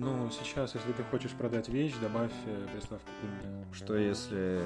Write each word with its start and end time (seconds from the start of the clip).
Ну, 0.00 0.30
сейчас, 0.30 0.76
если 0.76 0.92
ты 0.92 1.02
хочешь 1.02 1.32
продать 1.32 1.68
вещь, 1.68 1.92
добавь 2.00 2.30
э, 2.46 2.66
приставку 2.72 3.10
«умная». 3.20 3.66
Что 3.72 3.96
если, 3.96 4.62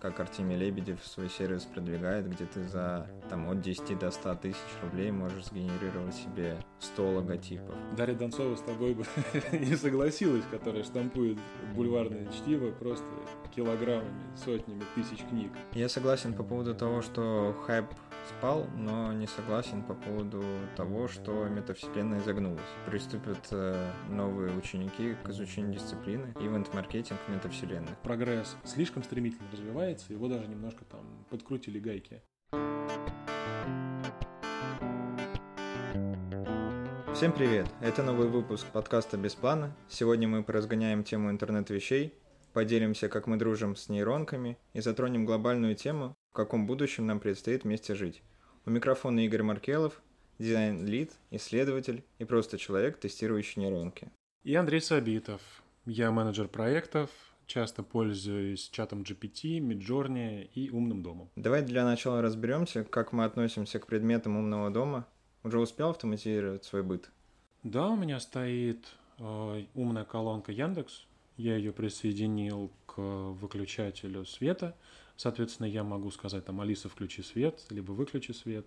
как 0.00 0.18
Артемий 0.18 0.56
Лебедев 0.56 0.98
свой 1.06 1.30
сервис 1.30 1.62
продвигает, 1.62 2.28
где 2.28 2.44
ты 2.44 2.64
за 2.64 3.06
там, 3.30 3.48
от 3.48 3.60
10 3.60 3.96
до 3.96 4.10
100 4.10 4.34
тысяч 4.34 4.58
рублей 4.82 5.12
можешь 5.12 5.44
сгенерировать 5.44 6.16
себе 6.16 6.58
100 6.80 7.08
логотипов? 7.08 7.76
Дарья 7.96 8.16
Донцова 8.16 8.56
с 8.56 8.62
тобой 8.62 8.94
бы 8.94 9.04
не 9.52 9.76
согласилась, 9.76 10.44
которая 10.50 10.82
штампует 10.82 11.38
бульварное 11.76 12.26
чтиво 12.32 12.72
просто 12.72 13.06
килограммами, 13.54 14.36
сотнями 14.36 14.82
тысяч 14.96 15.22
книг. 15.30 15.52
Я 15.72 15.88
согласен 15.88 16.34
по 16.34 16.42
поводу 16.42 16.74
того, 16.74 17.00
что 17.00 17.54
хайп 17.64 17.86
спал, 18.26 18.66
но 18.76 19.12
не 19.12 19.26
согласен 19.26 19.82
по 19.82 19.94
поводу 19.94 20.42
того, 20.76 21.08
что 21.08 21.48
метавселенная 21.48 22.20
загнулась. 22.20 22.60
Приступят 22.86 23.46
э, 23.50 23.90
новые 24.08 24.56
ученики 24.56 25.14
к 25.22 25.28
изучению 25.30 25.74
дисциплины 25.74 26.34
ивент-маркетинг 26.40 27.18
метавселенной. 27.28 27.92
Прогресс 28.02 28.56
слишком 28.64 29.02
стремительно 29.02 29.50
развивается, 29.52 30.12
его 30.12 30.28
даже 30.28 30.48
немножко 30.48 30.84
там 30.84 31.26
подкрутили 31.30 31.78
гайки. 31.78 32.22
Всем 37.14 37.32
привет! 37.32 37.68
Это 37.80 38.02
новый 38.02 38.26
выпуск 38.26 38.66
подкаста 38.72 39.16
«Без 39.16 39.34
плана». 39.34 39.72
Сегодня 39.88 40.26
мы 40.26 40.42
поразгоняем 40.42 41.04
тему 41.04 41.30
интернет-вещей, 41.30 42.12
поделимся, 42.52 43.08
как 43.08 43.28
мы 43.28 43.36
дружим 43.36 43.76
с 43.76 43.88
нейронками 43.88 44.58
и 44.72 44.80
затронем 44.80 45.24
глобальную 45.24 45.76
тему, 45.76 46.16
в 46.34 46.36
каком 46.36 46.66
будущем 46.66 47.06
нам 47.06 47.20
предстоит 47.20 47.62
вместе 47.62 47.94
жить. 47.94 48.20
У 48.66 48.70
микрофона 48.70 49.24
Игорь 49.24 49.44
Маркелов, 49.44 50.02
дизайн-лид, 50.40 51.12
исследователь 51.30 52.02
и 52.18 52.24
просто 52.24 52.58
человек, 52.58 52.98
тестирующий 52.98 53.62
нейронки. 53.62 54.10
И 54.42 54.52
Андрей 54.56 54.80
Сабитов. 54.80 55.40
Я 55.86 56.10
менеджер 56.10 56.48
проектов, 56.48 57.08
часто 57.46 57.84
пользуюсь 57.84 58.68
чатом 58.70 59.02
GPT, 59.02 59.60
Midjourney 59.60 60.50
и 60.52 60.70
умным 60.70 61.04
домом. 61.04 61.30
Давай 61.36 61.62
для 61.62 61.84
начала 61.84 62.20
разберемся, 62.20 62.82
как 62.82 63.12
мы 63.12 63.22
относимся 63.26 63.78
к 63.78 63.86
предметам 63.86 64.36
умного 64.36 64.70
дома. 64.70 65.06
Уже 65.44 65.60
успел 65.60 65.90
автоматизировать 65.90 66.64
свой 66.64 66.82
быт? 66.82 67.12
Да, 67.62 67.90
у 67.90 67.96
меня 67.96 68.18
стоит 68.18 68.88
э, 69.20 69.64
умная 69.74 70.04
колонка 70.04 70.50
Яндекс. 70.50 71.06
Я 71.36 71.54
ее 71.54 71.70
присоединил 71.70 72.72
к 72.86 72.98
выключателю 72.98 74.24
света. 74.24 74.74
Соответственно, 75.16 75.66
я 75.66 75.84
могу 75.84 76.10
сказать 76.10 76.44
там 76.44 76.60
Алиса, 76.60 76.88
включи 76.88 77.22
свет, 77.22 77.64
либо 77.70 77.92
выключи 77.92 78.32
свет. 78.32 78.66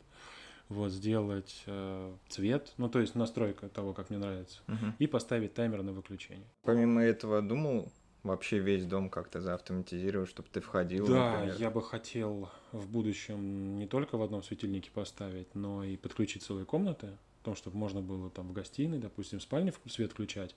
Вот, 0.70 0.92
сделать 0.92 1.64
э, 1.66 2.14
цвет, 2.28 2.73
ну 2.76 2.90
то 2.90 3.00
есть 3.00 3.16
настройка 3.16 3.70
того, 3.70 3.94
как 3.94 4.09
мне 4.09 4.20
нравится, 4.20 4.59
Мгм. 4.68 4.95
и 5.00 5.08
поставить 5.08 5.53
таймер 5.53 5.81
на 5.81 5.94
выключение. 5.94 6.45
Помимо 6.64 7.02
этого, 7.02 7.42
думал 7.42 7.90
вообще 8.23 8.59
весь 8.59 8.86
дом 8.86 9.09
как-то 9.09 9.40
заавтоматизировать, 9.40 10.28
чтобы 10.30 10.50
ты 10.52 10.59
входил, 10.59 11.08
Да, 11.08 11.31
например? 11.31 11.56
я 11.58 11.72
бы 11.72 11.81
хотел 11.81 12.50
в 12.73 12.90
будущем 12.90 13.78
не 13.80 13.88
только 13.88 14.18
в 14.18 14.22
одном 14.22 14.44
светильнике 14.44 14.92
поставить, 14.92 15.56
но 15.56 15.86
и 15.86 15.95
подключить 15.95 16.44
целые 16.44 16.66
комнаты, 16.66 17.18
том, 17.48 17.56
чтобы 17.56 17.78
можно 17.78 18.02
было 18.02 18.30
там 18.30 18.50
в 18.50 18.52
гостиной, 18.52 19.00
допустим, 19.00 19.40
в 19.40 19.42
спальне 19.42 19.72
свет 19.86 20.12
включать. 20.12 20.53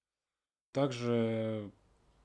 Также 0.72 1.70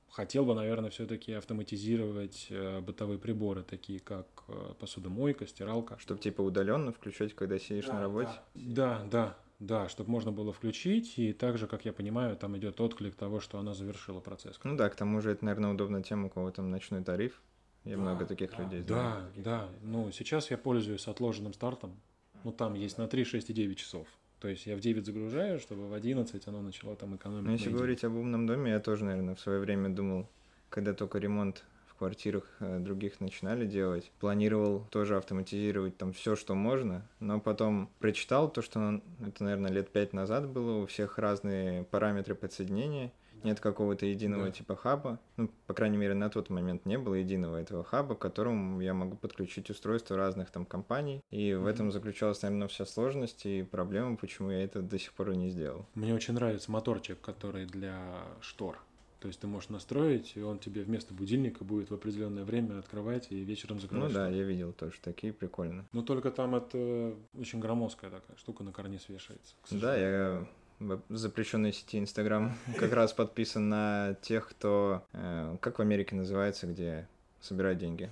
хотел 0.10 0.46
бы, 0.46 0.56
наверное, 0.56 0.90
все-таки 0.90 1.34
автоматизировать 1.34 2.48
э, 2.50 2.80
бытовые 2.82 3.20
приборы, 3.20 3.64
такие 3.64 4.00
как 4.00 4.28
э, 4.48 4.74
посудомойка, 4.80 5.48
стиралка. 5.48 5.98
Чтобы 6.00 6.20
типа 6.20 6.42
удаленно 6.42 6.92
включать, 6.92 7.34
когда 7.36 7.60
сидишь 7.60 7.88
на 7.88 8.02
работе? 8.02 8.32
Да, 8.54 9.06
да, 9.12 9.38
да, 9.60 9.90
чтобы 9.90 10.12
можно 10.12 10.32
было 10.32 10.52
включить, 10.52 11.18
и 11.18 11.34
также, 11.34 11.68
как 11.68 11.86
я 11.86 11.94
понимаю, 11.94 12.36
там 12.36 12.58
идет 12.58 12.80
отклик 12.82 13.16
того, 13.16 13.40
что 13.40 13.60
она 13.60 13.74
завершила 13.74 14.20
процесс. 14.20 14.60
Ну 14.64 14.76
да, 14.76 14.90
к 14.90 14.96
тому 14.96 15.22
же 15.22 15.32
это, 15.32 15.46
наверное, 15.46 15.72
удобная 15.72 16.04
тема, 16.04 16.28
у 16.28 16.30
кого 16.30 16.52
там 16.52 16.70
ночной 16.70 17.04
тариф. 17.04 17.42
Я 17.84 17.98
много 17.98 18.26
таких 18.26 18.58
людей 18.58 18.82
знаю. 18.82 19.32
Да, 19.36 19.42
да. 19.44 19.70
Ну, 19.84 20.12
сейчас 20.12 20.50
я 20.50 20.58
пользуюсь 20.58 21.08
отложенным 21.08 21.54
стартом. 21.54 22.00
Ну, 22.44 22.52
там 22.52 22.74
есть 22.74 22.98
на 22.98 23.08
3, 23.08 23.24
6 23.24 23.50
и 23.50 23.54
9 23.54 23.78
часов. 23.78 24.08
То 24.46 24.50
есть 24.50 24.68
я 24.68 24.76
в 24.76 24.80
9 24.80 25.04
загружаю, 25.04 25.60
чтобы 25.60 25.88
в 25.88 25.94
11 25.94 26.48
оно 26.48 26.62
начало 26.62 26.96
там 26.96 27.16
экономить. 27.16 27.46
Ну, 27.46 27.52
если 27.54 27.72
говорить 27.72 28.04
об 28.04 28.14
умном 28.14 28.46
доме, 28.46 28.74
я 28.74 28.80
тоже, 28.80 29.04
наверное, 29.04 29.34
в 29.34 29.40
свое 29.40 29.60
время 29.60 29.90
думал, 29.90 30.30
когда 30.70 30.94
только 30.94 31.18
ремонт 31.18 31.64
в 31.88 31.96
квартирах 31.96 32.44
э, 32.60 32.78
других 32.78 33.20
начинали 33.20 33.66
делать, 33.66 34.12
планировал 34.20 34.86
тоже 34.92 35.18
автоматизировать 35.18 35.98
там 35.98 36.14
все, 36.14 36.36
что 36.36 36.54
можно, 36.54 37.10
но 37.20 37.40
потом 37.40 37.90
прочитал 37.98 38.48
то, 38.48 38.62
что 38.62 39.02
это, 39.26 39.44
наверное, 39.44 39.72
лет 39.72 39.90
пять 39.90 40.14
назад 40.14 40.48
было, 40.48 40.84
у 40.84 40.86
всех 40.86 41.18
разные 41.18 41.84
параметры 41.86 42.36
подсоединения, 42.36 43.12
нет 43.46 43.60
какого-то 43.60 44.06
единого 44.06 44.46
Да. 44.48 44.52
типа 44.52 44.76
хаба, 44.76 45.20
ну, 45.38 45.50
по 45.68 45.74
крайней 45.74 45.98
мере, 45.98 46.14
на 46.14 46.30
тот 46.30 46.50
момент 46.50 46.86
не 46.86 46.98
было 46.98 47.16
единого 47.16 47.56
этого 47.58 47.84
хаба, 47.84 48.16
к 48.16 48.20
которому 48.20 48.82
я 48.82 48.94
могу 48.94 49.16
подключить 49.16 49.70
устройства 49.70 50.18
разных 50.18 50.52
там 50.52 50.66
компаний, 50.66 51.22
и 51.32 51.54
в 51.54 51.60
Мгм. 51.62 51.68
этом 51.70 51.92
заключалась, 51.92 52.42
наверное, 52.42 52.68
вся 52.68 52.86
сложность 52.86 53.46
и 53.46 53.64
проблема, 53.64 54.18
почему 54.18 54.52
я 54.52 54.64
это 54.64 54.82
до 54.82 55.00
сих 55.00 55.14
пор 55.14 55.32
и 55.32 55.38
не 55.38 55.50
сделал. 55.50 55.86
Мне 55.94 56.14
очень 56.14 56.34
нравится 56.34 56.72
моторчик, 56.72 57.22
который 57.22 57.66
для 57.66 58.24
штор. 58.42 58.80
То 59.22 59.28
есть 59.30 59.40
ты 59.40 59.48
можешь 59.48 59.70
настроить, 59.70 60.34
и 60.36 60.42
он 60.42 60.60
тебе 60.60 60.84
вместо 60.84 61.14
будильника 61.14 61.64
будет 61.64 61.90
в 61.90 61.94
определенное 61.94 62.44
время 62.44 62.78
открывать 62.78 63.32
и 63.32 63.44
вечером 63.44 63.80
закрывать. 63.80 64.10
Ну 64.10 64.14
да, 64.14 64.28
я 64.30 64.44
видел 64.44 64.72
тоже 64.72 65.00
такие, 65.02 65.34
прикольно. 65.34 65.86
Но 65.94 66.04
только 66.04 66.30
там 66.30 66.54
это 66.54 67.16
очень 67.34 67.60
громоздкая 67.60 68.12
такая 68.12 68.38
штука 68.38 68.64
на 68.64 68.72
карниз 68.72 69.10
вешается. 69.10 69.56
к 69.64 69.72
Да, 69.72 69.96
я 69.96 70.42
в 70.42 70.65
запрещенной 71.10 71.74
сети 71.74 72.00
Инстаграм 72.00 72.54
как 72.78 72.94
раз 72.94 73.14
подписан 73.14 73.70
на 73.70 74.16
тех, 74.22 74.50
кто, 74.50 75.06
э, 75.14 75.58
как 75.62 75.80
в 75.80 75.82
Америке 75.82 76.16
называется, 76.16 76.68
где 76.68 77.08
собирают 77.42 77.80
деньги. 77.80 78.10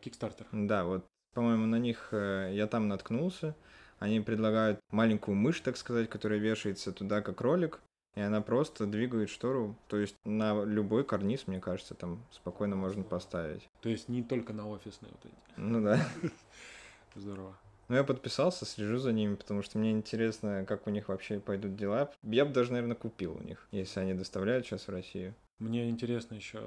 Кикстартер. 0.00 0.46
Да, 0.52 0.84
вот, 0.84 1.04
по-моему, 1.34 1.66
на 1.66 1.78
них 1.78 2.08
э, 2.12 2.50
я 2.52 2.66
там 2.66 2.88
наткнулся. 2.88 3.54
Они 3.98 4.20
предлагают 4.20 4.80
маленькую 4.90 5.36
мышь, 5.36 5.60
так 5.60 5.76
сказать, 5.76 6.08
которая 6.08 6.38
вешается 6.38 6.92
туда 6.92 7.22
как 7.22 7.40
ролик, 7.40 7.80
и 8.14 8.20
она 8.20 8.40
просто 8.40 8.86
двигает 8.86 9.30
штору. 9.30 9.76
То 9.88 9.98
есть 9.98 10.16
на 10.24 10.64
любой 10.64 11.04
карниз, 11.04 11.46
мне 11.46 11.60
кажется, 11.60 11.94
там 11.94 12.22
спокойно 12.30 12.76
можно 12.76 13.02
поставить. 13.02 13.68
То 13.80 13.88
есть 13.88 14.08
не 14.08 14.22
только 14.22 14.52
на 14.52 14.68
офисные 14.68 15.12
вот 15.12 15.24
эти. 15.24 15.34
Ну 15.56 15.82
да. 15.82 16.06
Здорово. 17.14 17.56
Ну, 17.88 17.94
я 17.94 18.04
подписался, 18.04 18.64
слежу 18.64 18.98
за 18.98 19.12
ними, 19.12 19.36
потому 19.36 19.62
что 19.62 19.78
мне 19.78 19.92
интересно, 19.92 20.64
как 20.66 20.86
у 20.86 20.90
них 20.90 21.08
вообще 21.08 21.38
пойдут 21.38 21.76
дела. 21.76 22.10
Я 22.22 22.44
бы 22.44 22.52
даже, 22.52 22.72
наверное, 22.72 22.96
купил 22.96 23.36
у 23.36 23.42
них, 23.42 23.68
если 23.70 24.00
они 24.00 24.14
доставляют 24.14 24.66
сейчас 24.66 24.88
в 24.88 24.90
Россию. 24.90 25.34
Мне 25.58 25.88
интересно 25.88 26.34
еще 26.34 26.60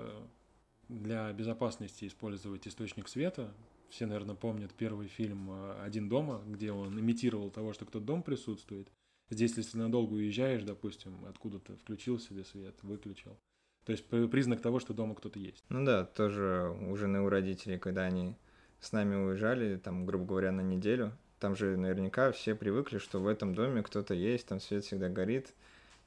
для 0.88 1.32
безопасности 1.34 2.06
использовать 2.06 2.68
источник 2.68 3.08
света. 3.08 3.52
Все, 3.90 4.06
наверное, 4.06 4.36
помнят 4.36 4.72
первый 4.74 5.08
фильм 5.08 5.50
«Один 5.82 6.10
дома», 6.10 6.42
где 6.46 6.72
он 6.72 7.00
имитировал 7.00 7.50
того, 7.50 7.74
что 7.74 7.86
кто-то 7.86 8.06
дом 8.06 8.24
присутствует. 8.24 8.88
Здесь, 9.30 9.58
если 9.58 9.78
надолго 9.78 10.14
уезжаешь, 10.14 10.64
допустим, 10.64 11.26
откуда-то 11.26 11.76
включил 11.78 12.20
себе 12.20 12.44
свет, 12.44 12.76
выключил. 12.82 13.38
То 13.86 13.92
есть 13.92 14.06
при- 14.06 14.28
признак 14.28 14.62
того, 14.62 14.80
что 14.80 14.94
дома 14.94 15.16
кто-то 15.16 15.40
есть. 15.40 15.64
Ну 15.70 15.86
да, 15.86 16.06
тоже 16.06 16.76
у 16.82 16.96
жены, 16.96 17.22
у 17.22 17.30
родителей, 17.30 17.78
когда 17.78 18.04
они 18.04 18.36
с 18.80 18.92
нами 18.92 19.16
уезжали, 19.16 19.78
там, 19.78 20.06
грубо 20.06 20.26
говоря, 20.26 20.52
на 20.52 20.62
неделю, 20.62 21.12
там 21.40 21.56
же 21.56 21.78
наверняка 21.78 22.32
все 22.32 22.56
привыкли, 22.56 22.98
что 22.98 23.20
в 23.20 23.28
этом 23.28 23.56
доме 23.56 23.84
кто-то 23.84 24.14
есть, 24.14 24.48
там 24.48 24.60
свет 24.60 24.84
всегда 24.84 25.10
горит. 25.10 25.54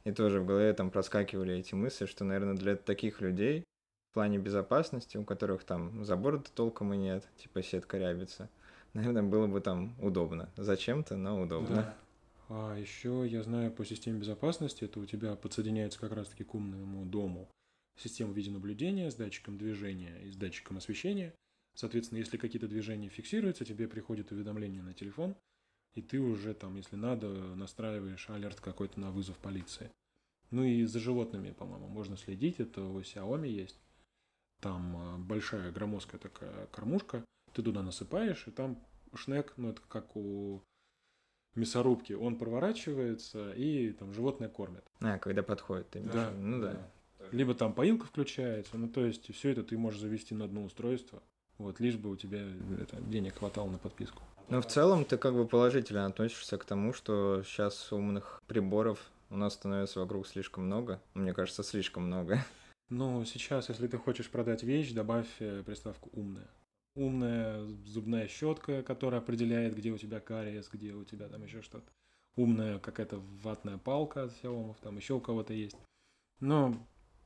И 0.04 0.12
тоже 0.12 0.40
в 0.40 0.46
голове 0.46 0.72
там 0.72 0.90
проскакивали 0.90 1.54
эти 1.54 1.74
мысли, 1.74 2.06
что, 2.06 2.24
наверное, 2.24 2.54
для 2.54 2.76
таких 2.76 3.20
людей 3.20 3.64
в 4.10 4.14
плане 4.14 4.38
безопасности, 4.38 5.16
у 5.16 5.24
которых 5.24 5.64
там 5.64 6.04
забора 6.04 6.42
толком 6.54 6.92
и 6.92 6.96
нет, 6.96 7.26
типа 7.36 7.62
сетка 7.62 7.98
рябится, 7.98 8.48
наверное, 8.94 9.22
было 9.22 9.46
бы 9.46 9.60
там 9.60 9.94
удобно. 10.00 10.50
Зачем-то, 10.56 11.16
но 11.16 11.40
удобно. 11.40 11.94
А 12.48 12.76
еще 12.76 13.24
я 13.26 13.42
знаю 13.42 13.70
по 13.70 13.84
системе 13.84 14.18
безопасности, 14.18 14.84
это 14.84 15.00
у 15.00 15.06
тебя 15.06 15.34
подсоединяется 15.36 15.98
как 15.98 16.12
раз-таки 16.12 16.44
к 16.44 16.54
умному 16.54 17.06
дому 17.06 17.48
система 17.96 18.32
видеонаблюдения 18.32 19.10
с 19.10 19.14
датчиком 19.14 19.58
движения 19.58 20.20
и 20.22 20.30
с 20.30 20.36
датчиком 20.36 20.76
освещения. 20.78 21.32
Соответственно, 21.74 22.18
если 22.18 22.36
какие-то 22.36 22.68
движения 22.68 23.08
фиксируются, 23.08 23.64
тебе 23.64 23.88
приходит 23.88 24.30
уведомление 24.30 24.82
на 24.82 24.94
телефон, 24.94 25.36
и 25.94 26.02
ты 26.02 26.20
уже 26.20 26.54
там, 26.54 26.76
если 26.76 26.96
надо, 26.96 27.28
настраиваешь 27.28 28.28
алерт 28.30 28.60
какой-то 28.60 29.00
на 29.00 29.10
вызов 29.10 29.38
полиции. 29.38 29.90
Ну 30.50 30.64
и 30.64 30.84
за 30.84 31.00
животными, 31.00 31.52
по-моему, 31.52 31.88
можно 31.88 32.16
следить. 32.16 32.60
Это 32.60 32.82
у 32.82 33.00
Xiaomi 33.00 33.48
есть. 33.48 33.80
Там 34.60 34.96
а, 34.96 35.18
большая 35.18 35.72
громоздкая 35.72 36.20
такая 36.20 36.66
кормушка. 36.66 37.24
Ты 37.52 37.62
туда 37.62 37.82
насыпаешь, 37.82 38.46
и 38.46 38.50
там 38.50 38.78
шнек, 39.14 39.54
ну 39.56 39.70
это 39.70 39.80
как 39.88 40.14
у 40.14 40.62
мясорубки, 41.54 42.12
он 42.12 42.38
проворачивается 42.38 43.52
и 43.52 43.92
там 43.92 44.12
животное 44.12 44.48
кормит. 44.48 44.84
А, 45.00 45.18
когда 45.18 45.42
подходит, 45.42 45.90
ты 45.90 45.98
имеешь 45.98 46.14
виду? 46.14 46.38
Ну 46.38 46.60
да. 46.60 46.90
Либо 47.30 47.54
там 47.54 47.72
поилка 47.72 48.06
включается, 48.06 48.76
ну 48.76 48.88
то 48.88 49.04
есть 49.06 49.32
все 49.34 49.50
это 49.50 49.62
ты 49.62 49.78
можешь 49.78 50.00
завести 50.00 50.34
на 50.34 50.44
одно 50.44 50.64
устройство, 50.64 51.22
вот, 51.58 51.80
лишь 51.80 51.96
бы 51.96 52.10
у 52.10 52.16
тебя 52.16 52.40
это, 52.80 53.00
денег 53.00 53.36
хватало 53.38 53.70
на 53.70 53.78
подписку. 53.78 54.22
Но 54.48 54.60
в 54.60 54.66
целом 54.66 55.04
ты 55.04 55.16
как 55.16 55.34
бы 55.34 55.46
положительно 55.46 56.06
относишься 56.06 56.58
к 56.58 56.64
тому, 56.64 56.92
что 56.92 57.42
сейчас 57.44 57.92
умных 57.92 58.42
приборов 58.46 58.98
у 59.30 59.36
нас 59.36 59.54
становится 59.54 60.00
вокруг 60.00 60.26
слишком 60.26 60.66
много. 60.66 61.00
Мне 61.14 61.32
кажется, 61.32 61.62
слишком 61.62 62.04
много. 62.04 62.44
Ну, 62.90 63.24
сейчас, 63.24 63.70
если 63.70 63.88
ты 63.88 63.96
хочешь 63.96 64.28
продать 64.28 64.62
вещь, 64.62 64.92
добавь 64.92 65.26
э, 65.38 65.62
приставку 65.64 66.10
«умная». 66.12 66.50
Умная 66.94 67.64
зубная 67.86 68.28
щетка, 68.28 68.82
которая 68.82 69.22
определяет, 69.22 69.74
где 69.74 69.92
у 69.92 69.96
тебя 69.96 70.20
кариес, 70.20 70.68
где 70.70 70.92
у 70.92 71.02
тебя 71.02 71.28
там 71.28 71.42
еще 71.42 71.62
что-то. 71.62 71.90
Умная 72.36 72.78
какая-то 72.80 73.22
ватная 73.42 73.78
палка 73.78 74.24
от 74.24 74.32
Xiaomi, 74.42 74.76
там 74.82 74.98
еще 74.98 75.14
у 75.14 75.20
кого-то 75.20 75.54
есть. 75.54 75.74
Но 76.40 76.76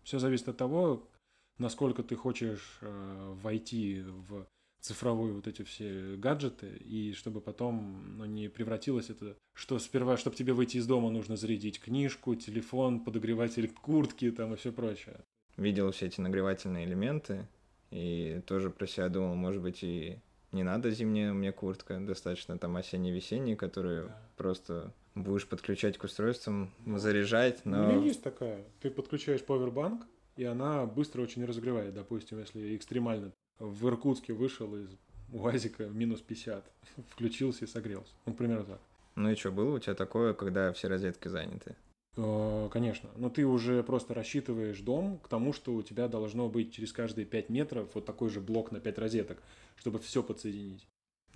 все 0.05 0.21
зависит 0.21 0.49
от 0.49 0.57
того, 0.57 1.09
насколько 1.59 2.03
ты 2.03 2.17
хочешь 2.17 2.79
э, 2.81 3.35
войти 3.43 4.03
в 4.03 4.47
цифровые 4.81 5.35
вот 5.35 5.47
эти 5.47 5.63
все 5.63 6.17
гаджеты, 6.17 6.77
и 6.77 7.13
чтобы 7.13 7.41
потом 7.41 8.19
ну, 8.19 8.25
не 8.25 8.49
превратилось 8.49 9.11
это, 9.11 9.37
что 9.53 9.79
сперва, 9.79 10.17
чтобы 10.17 10.37
тебе 10.37 10.53
выйти 10.53 10.77
из 10.77 10.87
дома, 10.87 11.11
нужно 11.11 11.37
зарядить 11.37 11.81
книжку, 11.81 12.35
телефон, 12.37 13.01
подогреватель 13.01 13.69
куртки 13.69 14.31
там 14.31 14.55
и 14.55 14.57
все 14.57 14.73
прочее. 14.73 15.21
Видел 15.57 15.91
все 15.91 16.07
эти 16.07 16.21
нагревательные 16.21 16.87
элементы, 16.87 17.49
и 17.91 18.41
тоже 18.47 18.71
про 18.71 18.87
себя 18.87 19.09
думал, 19.09 19.35
может 19.35 19.63
быть, 19.63 19.83
и 19.83 20.19
не 20.53 20.63
надо 20.63 20.91
зимняя 20.91 21.33
мне 21.33 21.53
куртка, 21.53 21.99
достаточно 21.99 22.59
там 22.59 22.77
осенне-весенняя, 22.77 23.57
которую 23.57 24.09
да. 24.09 24.23
просто 24.37 24.93
будешь 25.15 25.49
подключать 25.49 25.99
к 25.99 26.05
устройствам, 26.05 26.71
ну, 26.85 26.99
заряжать, 26.99 27.65
но... 27.65 27.85
У 27.85 27.93
меня 27.93 28.05
есть 28.05 28.23
такая. 28.23 28.65
Ты 28.81 28.91
подключаешь 28.91 29.41
Powerbank, 29.41 30.03
и 30.37 30.45
она 30.45 30.87
быстро 30.87 31.23
очень 31.23 31.45
разогревает. 31.45 31.95
Допустим, 31.95 32.39
если 32.39 32.77
экстремально 32.77 33.33
в 33.59 33.87
Иркутске 33.89 34.33
вышел 34.33 34.75
из 34.77 34.89
УАЗика 35.33 35.87
минус 35.87 36.21
50, 36.21 36.65
включился 37.11 37.65
и 37.65 37.69
согрелся. 37.69 38.13
Ну, 38.27 38.35
примерно 38.35 38.65
так. 38.65 38.81
Ну 39.17 39.31
и 39.31 39.35
что, 39.35 39.51
было 39.51 39.77
у 39.77 39.79
тебя 39.79 39.95
такое, 39.95 40.35
когда 40.35 40.73
все 40.73 40.89
розетки 40.89 41.29
заняты? 41.29 41.75
Э, 42.17 42.69
конечно. 42.71 43.11
Но 43.17 43.31
ты 43.31 43.47
уже 43.47 43.83
просто 43.83 44.15
рассчитываешь 44.15 44.81
дом 44.81 45.19
к 45.19 45.29
тому, 45.29 45.53
что 45.53 45.75
у 45.75 45.83
тебя 45.83 46.09
должно 46.09 46.49
быть 46.49 46.73
через 46.73 46.93
каждые 46.93 47.25
5 47.25 47.49
метров 47.49 47.89
вот 47.95 48.05
такой 48.05 48.29
же 48.31 48.41
блок 48.41 48.73
на 48.73 48.81
5 48.81 48.99
розеток, 48.99 49.39
чтобы 49.77 49.99
все 49.99 50.23
подсоединить. 50.23 50.87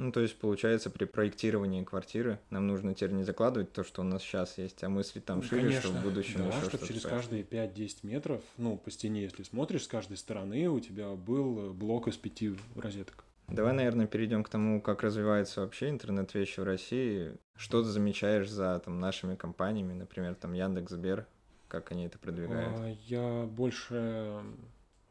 Ну, 0.00 0.12
то 0.12 0.20
есть, 0.20 0.38
получается, 0.38 0.88
при 0.88 1.05
проектировании 1.05 1.85
квартиры 1.85 2.41
нам 2.49 2.67
нужно 2.67 2.94
теперь 2.94 3.12
не 3.12 3.23
закладывать 3.23 3.73
то, 3.73 3.85
что 3.85 4.00
у 4.00 4.05
нас 4.05 4.23
сейчас 4.23 4.56
есть, 4.56 4.82
а 4.82 4.88
мыслить 4.88 5.26
там 5.26 5.38
ну, 5.38 5.43
шире, 5.43 5.62
Конечно. 5.62 5.91
что 5.91 5.99
в 5.99 6.02
будущем 6.02 6.38
да, 6.38 6.47
еще 6.47 6.70
чтобы 6.70 6.87
через 6.87 7.02
каждые 7.02 7.43
5-10 7.43 7.97
метров, 8.05 8.41
ну, 8.56 8.79
по 8.79 8.91
стене, 8.91 9.23
если 9.23 9.43
смотришь, 9.43 9.85
с 9.85 9.88
каждой 9.88 10.17
стороны 10.17 10.69
у 10.70 10.81
тебя 10.81 11.11
был 11.11 11.75
блок 11.75 12.08
из 12.08 12.17
пяти 12.17 12.56
розеток. 12.76 13.25
Давай, 13.49 13.75
наверное, 13.75 14.06
перейдем 14.06 14.43
к 14.43 14.49
тому, 14.49 14.81
как 14.81 15.02
развивается 15.02 15.61
вообще 15.61 15.91
интернет-вещи 15.91 16.61
в 16.61 16.64
России. 16.64 17.35
Что 17.56 17.82
ты 17.82 17.88
замечаешь 17.88 18.49
за 18.49 18.79
там, 18.79 19.00
нашими 19.00 19.35
компаниями, 19.35 19.93
например, 19.93 20.35
там 20.35 20.55
Яндекс, 20.55 20.93
Сбер, 20.93 21.26
как 21.69 21.93
они 21.93 22.06
это 22.06 22.19
продвигают? 22.19 22.75
А, 22.79 22.96
я 23.06 23.44
больше 23.44 24.41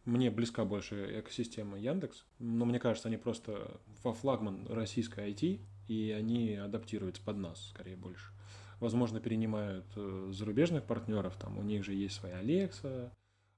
мне 0.09 0.31
близка 0.31 0.65
больше 0.65 1.19
экосистема 1.19 1.77
Яндекс, 1.77 2.25
но 2.39 2.65
мне 2.65 2.79
кажется, 2.79 3.07
они 3.07 3.17
просто 3.17 3.79
во 4.03 4.13
флагман 4.13 4.67
российской 4.67 5.31
IT, 5.31 5.61
и 5.87 6.11
они 6.11 6.55
адаптируются 6.55 7.21
под 7.23 7.37
нас, 7.37 7.69
скорее 7.69 7.95
больше. 7.95 8.31
Возможно, 8.79 9.19
перенимают 9.19 9.85
э, 9.95 10.29
зарубежных 10.31 10.85
партнеров, 10.85 11.35
там 11.37 11.57
у 11.57 11.63
них 11.63 11.83
же 11.83 11.93
есть 11.93 12.15
своя 12.15 12.41
Alexa 12.41 13.11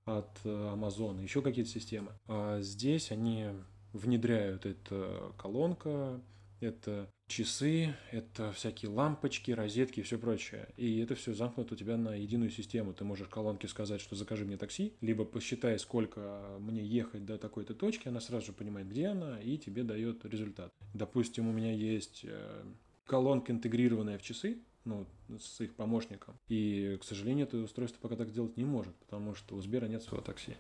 от 0.06 0.40
э, 0.44 0.50
Amazon, 0.50 1.22
еще 1.22 1.42
какие-то 1.42 1.70
системы. 1.70 2.12
А 2.28 2.60
здесь 2.62 3.12
они 3.12 3.50
внедряют 3.94 4.66
это 4.66 5.34
колонка, 5.38 6.22
это 6.62 7.12
часы, 7.28 7.96
это 8.12 8.52
всякие 8.52 8.90
лампочки, 8.92 9.52
розетки 9.52 10.00
и 10.00 10.04
все 10.04 10.18
прочее. 10.18 10.70
И 10.78 11.00
это 11.00 11.16
все 11.16 11.34
замкнуто 11.34 11.74
у 11.74 11.78
тебя 11.78 11.98
на 11.98 12.16
единую 12.16 12.52
систему. 12.52 12.94
Ты 12.94 13.04
можешь 13.04 13.28
колонке 13.28 13.68
сказать, 13.68 14.02
что 14.02 14.16
закажи 14.16 14.46
мне 14.46 14.58
такси, 14.58 14.94
либо 15.02 15.26
посчитай, 15.26 15.78
сколько 15.80 16.58
мне 16.60 16.86
ехать 16.86 17.26
до 17.26 17.38
такой-то 17.38 17.74
точки, 17.74 18.08
она 18.08 18.22
сразу 18.22 18.48
же 18.48 18.54
понимает, 18.54 18.88
где 18.88 19.08
она, 19.08 19.40
и 19.42 19.58
тебе 19.58 19.84
дает 19.84 20.26
результат. 20.26 20.72
Допустим, 20.94 21.48
у 21.48 21.52
меня 21.52 21.74
есть 21.74 22.22
э, 22.24 22.64
колонка, 23.06 23.52
интегрированная 23.52 24.18
в 24.18 24.22
часы, 24.22 24.60
ну, 24.86 25.06
с 25.40 25.62
их 25.62 25.76
помощником. 25.76 26.40
И, 26.48 26.98
к 27.00 27.04
сожалению, 27.04 27.48
это 27.48 27.58
устройство 27.58 28.00
пока 28.00 28.16
так 28.16 28.30
сделать 28.30 28.58
не 28.58 28.66
может, 28.66 28.96
потому 28.96 29.36
что 29.36 29.56
у 29.56 29.62
Сбера 29.62 29.86
нет 29.86 30.04
своего 30.04 30.24
такси. 30.24 30.56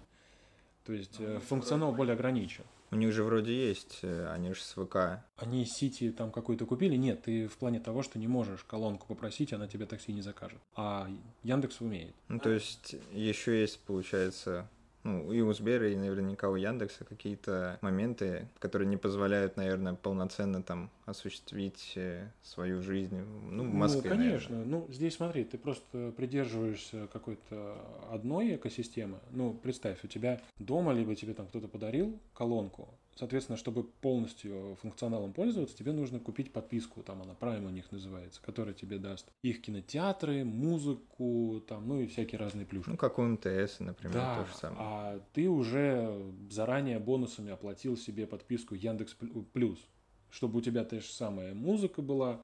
То 0.84 0.94
есть 0.94 1.18
э, 1.20 1.40
функционал 1.40 1.92
более 1.94 2.14
ограничен. 2.14 2.64
У 2.92 2.98
них 2.98 3.14
же 3.14 3.24
вроде 3.24 3.54
есть, 3.70 4.00
э, 4.02 4.28
они 4.34 4.54
же 4.54 4.62
с 4.62 4.74
ВК. 4.74 5.24
Они 5.38 5.66
сити 5.66 6.12
там 6.12 6.30
какую-то 6.30 6.66
купили? 6.66 6.98
Нет, 6.98 7.24
ты 7.24 7.48
в 7.48 7.58
плане 7.58 7.80
того, 7.80 8.04
что 8.04 8.20
не 8.20 8.28
можешь 8.28 8.66
колонку 8.66 9.08
попросить, 9.08 9.54
она 9.54 9.68
тебе 9.68 9.86
такси 9.86 10.12
не 10.12 10.22
закажет. 10.22 10.60
А 10.76 11.10
Яндекс 11.44 11.80
умеет. 11.80 12.14
Ну, 12.28 12.40
то 12.40 12.50
есть 12.50 12.96
еще 13.14 13.62
есть, 13.62 13.80
получается, 13.80 14.68
ну, 15.04 15.32
и 15.32 15.42
у 15.42 15.52
Сбера, 15.54 15.90
и 15.90 15.96
наверняка 15.96 16.50
у 16.50 16.56
Яндекса 16.56 17.06
какие-то 17.06 17.78
моменты, 17.82 18.48
которые 18.60 18.88
не 18.88 18.98
позволяют, 18.98 19.58
наверное, 19.58 19.96
полноценно 19.96 20.62
там 20.62 20.90
осуществить 21.06 21.94
э, 21.96 22.28
свою 22.44 22.82
жизнь, 22.82 23.20
ну, 23.50 23.64
в 23.64 23.74
Москве, 23.74 24.02
Ну, 24.04 24.10
конечно. 24.10 24.56
Наверное. 24.58 24.80
Ну, 24.80 24.94
здесь 24.94 25.16
смотри, 25.16 25.44
ты 25.44 25.58
просто 25.58 26.14
придерживаешься 26.16 27.08
какой-то 27.12 27.78
одной 28.12 28.56
экосистемы. 28.56 29.18
Ну, 29.32 29.54
представь, 29.54 30.04
у 30.04 30.08
тебя 30.08 30.40
дома, 30.60 30.94
либо 30.94 31.16
тебе 31.16 31.34
там 31.34 31.48
кто-то 31.48 31.68
подарил 31.68 32.18
колонку, 32.34 32.88
Соответственно, 33.16 33.58
чтобы 33.58 33.84
полностью 33.84 34.78
функционалом 34.82 35.34
пользоваться, 35.34 35.76
тебе 35.76 35.92
нужно 35.92 36.20
купить 36.20 36.54
подписку, 36.54 37.04
там 37.04 37.22
она 37.22 37.34
Prime 37.34 37.66
у 37.66 37.70
них 37.70 37.92
называется, 37.92 38.42
которая 38.42 38.74
тебе 38.74 38.98
даст 38.98 39.30
их 39.44 39.62
кинотеатры, 39.62 40.46
музыку, 40.46 41.64
там, 41.68 41.88
ну 41.88 42.00
и 42.02 42.08
всякие 42.08 42.40
разные 42.40 42.66
плюшки. 42.66 42.90
Ну, 42.90 42.98
как 42.98 43.20
у 43.20 43.24
МТС, 43.24 43.80
например, 43.80 44.14
да, 44.14 44.40
то 44.40 44.46
же 44.46 44.56
самое. 44.56 44.80
а 44.82 45.22
ты 45.34 45.50
уже 45.50 46.34
заранее 46.50 47.00
бонусами 47.00 47.52
оплатил 47.52 47.98
себе 47.98 48.26
подписку 48.26 48.76
Яндекс 48.76 49.16
Плюс, 49.54 49.80
чтобы 50.30 50.60
у 50.60 50.62
тебя 50.62 50.86
та 50.86 51.00
же 51.00 51.08
самая 51.08 51.54
музыка 51.54 52.02
была, 52.02 52.42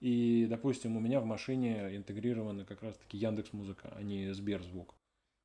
и, 0.00 0.46
допустим, 0.48 0.96
у 0.96 1.00
меня 1.00 1.20
в 1.20 1.24
машине 1.24 1.96
интегрирована 1.96 2.64
как 2.64 2.82
раз-таки 2.82 3.18
Яндекс 3.18 3.52
Музыка, 3.52 3.92
а 3.96 4.02
не 4.02 4.32
Сберзвук. 4.32 4.94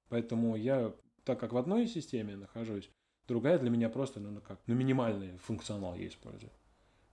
Поэтому 0.10 0.56
я, 0.56 0.94
так 1.24 1.40
как 1.40 1.54
в 1.54 1.58
одной 1.58 1.88
системе 1.88 2.36
нахожусь, 2.36 2.90
Другая 3.28 3.58
для 3.60 3.70
меня 3.70 3.90
просто, 3.90 4.20
ну, 4.20 4.42
как, 4.42 4.60
ну, 4.68 4.76
минимальный 4.76 5.38
функционал 5.38 5.96
я 5.96 6.08
использую. 6.08 6.52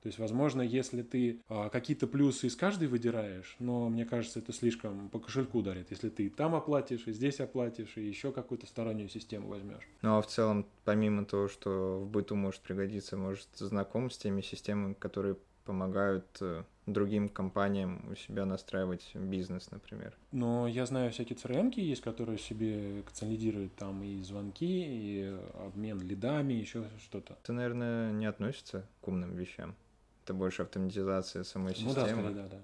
То 0.02 0.06
есть, 0.06 0.18
возможно, 0.18 0.62
если 0.62 1.02
ты 1.02 1.42
а, 1.48 1.68
какие-то 1.68 2.06
плюсы 2.06 2.46
из 2.46 2.56
каждой 2.56 2.88
выдираешь, 2.88 3.56
но 3.58 3.90
мне 3.90 4.06
кажется, 4.06 4.38
это 4.38 4.50
слишком 4.50 5.10
по 5.10 5.18
кошельку 5.18 5.58
ударит, 5.58 5.90
если 5.90 6.08
ты 6.08 6.30
там 6.30 6.54
оплатишь, 6.54 7.06
и 7.06 7.12
здесь 7.12 7.38
оплатишь, 7.38 7.98
и 7.98 8.06
еще 8.06 8.32
какую-то 8.32 8.66
стороннюю 8.66 9.10
систему 9.10 9.48
возьмешь. 9.48 9.86
Ну 10.00 10.16
а 10.16 10.22
в 10.22 10.26
целом, 10.26 10.66
помимо 10.84 11.26
того, 11.26 11.48
что 11.48 12.00
в 12.00 12.08
быту 12.08 12.34
может 12.34 12.62
пригодиться, 12.62 13.18
может, 13.18 13.48
знаком 13.56 14.10
с 14.10 14.16
теми 14.16 14.40
системами, 14.40 14.94
которые 14.94 15.36
помогают 15.70 16.26
э, 16.40 16.64
другим 16.86 17.28
компаниям 17.28 18.04
у 18.10 18.16
себя 18.16 18.44
настраивать 18.44 19.08
бизнес, 19.14 19.70
например. 19.70 20.16
Но 20.32 20.66
я 20.66 20.84
знаю 20.84 21.12
всякие 21.12 21.38
crm 21.38 21.72
есть, 21.80 22.02
которые 22.02 22.38
себе 22.38 23.04
консолидируют 23.06 23.76
там 23.76 24.02
и 24.02 24.20
звонки, 24.22 24.66
и 24.66 25.32
обмен 25.64 26.00
лидами, 26.00 26.54
еще 26.54 26.82
что-то. 27.04 27.34
Это, 27.40 27.52
наверное, 27.52 28.10
не 28.10 28.26
относится 28.26 28.84
к 29.00 29.06
умным 29.06 29.36
вещам. 29.36 29.76
Это 30.24 30.34
больше 30.34 30.62
автоматизация 30.62 31.44
самой 31.44 31.76
системы. 31.76 31.94
Ну 31.94 32.00
да, 32.00 32.08
скорее, 32.08 32.34
да, 32.34 32.48
да. 32.48 32.58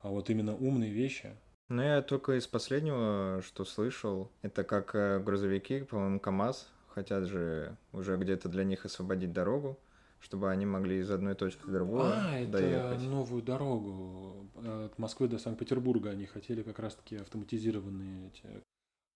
А 0.00 0.08
вот 0.08 0.30
именно 0.30 0.56
умные 0.56 0.90
вещи. 0.90 1.36
Ну, 1.68 1.82
я 1.82 2.00
только 2.00 2.38
из 2.38 2.46
последнего, 2.46 3.42
что 3.44 3.66
слышал, 3.66 4.30
это 4.40 4.64
как 4.64 4.94
э, 4.94 5.18
грузовики, 5.18 5.82
по-моему, 5.82 6.18
КАМАЗ 6.18 6.66
хотят 6.88 7.24
же 7.24 7.76
уже 7.92 8.16
где-то 8.16 8.48
для 8.48 8.64
них 8.64 8.86
освободить 8.86 9.34
дорогу, 9.34 9.78
чтобы 10.20 10.50
они 10.50 10.66
могли 10.66 10.98
из 10.98 11.10
одной 11.10 11.34
точки 11.34 11.62
в 11.62 11.72
другую 11.72 12.04
а, 12.04 12.44
доехать. 12.46 13.00
это 13.00 13.04
новую 13.04 13.42
дорогу 13.42 14.48
от 14.56 14.98
Москвы 14.98 15.28
до 15.28 15.38
Санкт-Петербурга 15.38 16.10
они 16.10 16.26
хотели 16.26 16.62
как 16.62 16.78
раз-таки 16.78 17.16
автоматизированные 17.16 18.28
эти 18.28 18.62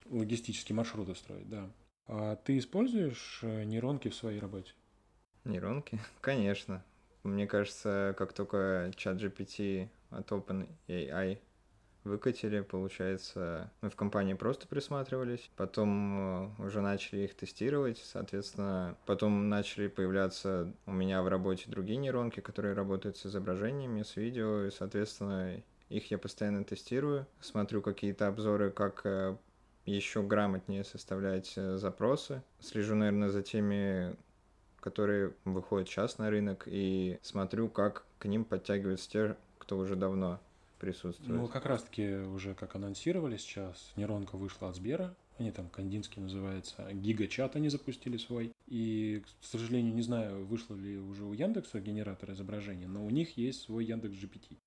логистические 0.07 0.77
маршруты 0.77 1.15
строить, 1.15 1.49
да. 1.49 1.71
А 2.07 2.37
ты 2.37 2.59
используешь 2.59 3.41
э, 3.43 3.65
нейронки 3.65 4.09
в 4.09 4.15
своей 4.15 4.41
работе? 4.41 4.73
Нейронки? 5.45 6.01
Конечно. 6.21 6.85
Мне 7.23 7.47
кажется, 7.47 8.15
как 8.19 8.33
только 8.33 8.91
чат 8.97 9.23
GPT 9.23 9.89
от 10.11 10.31
OpenAI 10.33 11.39
выкатили, 12.05 12.61
получается, 12.61 13.71
мы 13.81 13.91
в 13.91 13.97
компании 13.97 14.35
просто 14.35 14.67
присматривались, 14.67 15.51
потом 15.57 16.53
э, 16.59 16.65
уже 16.65 16.81
начали 16.81 17.21
их 17.21 17.35
тестировать, 17.35 17.99
соответственно, 17.99 18.97
потом 19.07 19.49
начали 19.49 19.89
появляться 19.89 20.73
у 20.87 20.93
меня 20.93 21.23
в 21.23 21.29
работе 21.29 21.65
другие 21.69 21.99
нейронки, 21.99 22.41
которые 22.41 22.75
работают 22.75 23.17
с 23.17 23.27
изображениями, 23.27 24.03
с 24.03 24.17
видео, 24.17 24.65
и, 24.65 24.71
соответственно, 24.71 25.63
их 25.89 26.11
я 26.11 26.19
постоянно 26.19 26.65
тестирую, 26.65 27.27
смотрю 27.41 27.83
какие-то 27.83 28.29
обзоры, 28.29 28.71
как 28.71 29.03
э, 29.05 29.37
еще 29.85 30.23
грамотнее 30.23 30.85
составлять 30.85 31.53
э, 31.57 31.77
запросы, 31.77 32.43
слежу, 32.61 32.95
наверное, 32.95 33.29
за 33.29 33.43
теми 33.43 34.17
которые 34.81 35.35
выходят 35.45 35.89
сейчас 35.89 36.19
на 36.19 36.31
рынок, 36.31 36.65
и 36.67 37.19
смотрю, 37.23 37.69
как 37.69 38.05
к 38.19 38.25
ним 38.25 38.45
подтягиваются 38.45 39.11
те, 39.11 39.37
кто 39.59 39.77
уже 39.77 39.95
давно 39.95 40.41
присутствовать. 40.81 41.31
Ну, 41.31 41.47
как 41.47 41.67
раз-таки 41.67 42.15
уже 42.17 42.55
как 42.55 42.75
анонсировали 42.75 43.37
сейчас, 43.37 43.93
нейронка 43.97 44.37
вышла 44.37 44.71
от 44.71 44.77
Сбера, 44.77 45.15
они 45.39 45.53
там 45.53 45.69
Кандинский 45.69 46.21
называется, 46.21 46.87
Гигачат 46.93 47.57
они 47.57 47.69
запустили 47.69 48.17
свой. 48.17 48.53
И, 48.67 49.23
к 49.41 49.45
сожалению, 49.45 49.95
не 49.95 50.03
знаю, 50.03 50.45
вышло 50.45 50.75
ли 50.75 50.99
уже 50.99 51.25
у 51.25 51.33
Яндекса 51.33 51.81
генератор 51.81 52.33
изображения, 52.33 52.89
но 52.89 53.05
у 53.05 53.11
них 53.11 53.37
есть 53.37 53.63
свой 53.63 53.85
Яндекс 53.85 54.15
GPT. 54.15 54.59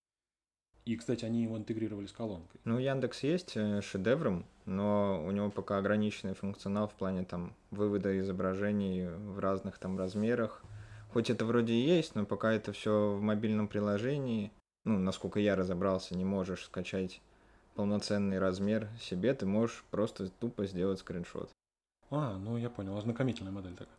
И, 0.86 0.98
кстати, 0.98 1.24
они 1.24 1.44
его 1.44 1.58
интегрировали 1.58 2.08
с 2.08 2.12
колонкой. 2.12 2.60
Ну, 2.66 2.78
Яндекс 2.78 3.24
есть 3.24 3.54
э, 3.56 3.82
шедевром, 3.82 4.46
но 4.66 5.24
у 5.26 5.32
него 5.32 5.50
пока 5.50 5.78
ограниченный 5.78 6.34
функционал 6.34 6.90
в 6.90 6.94
плане 6.94 7.24
там 7.24 7.54
вывода 7.72 8.20
изображений 8.20 9.08
в 9.08 9.40
разных 9.40 9.78
там 9.78 9.98
размерах. 9.98 10.62
Хоть 11.14 11.30
это 11.30 11.46
вроде 11.46 11.74
и 11.74 11.86
есть, 11.86 12.16
но 12.16 12.26
пока 12.26 12.52
это 12.52 12.74
все 12.74 13.14
в 13.14 13.22
мобильном 13.22 13.68
приложении, 13.68 14.52
ну, 14.84 15.00
насколько 15.00 15.40
я 15.40 15.56
разобрался, 15.56 16.16
не 16.16 16.26
можешь 16.26 16.66
скачать 16.66 17.22
полноценный 17.76 18.40
размер 18.40 18.88
себе, 19.00 19.34
ты 19.34 19.46
можешь 19.46 19.84
просто 19.90 20.30
тупо 20.30 20.66
сделать 20.66 21.00
скриншот. 21.00 21.50
А, 22.10 22.38
ну 22.38 22.58
я 22.58 22.70
понял, 22.70 22.98
ознакомительная 22.98 23.52
модель 23.52 23.74
такая. 23.74 23.96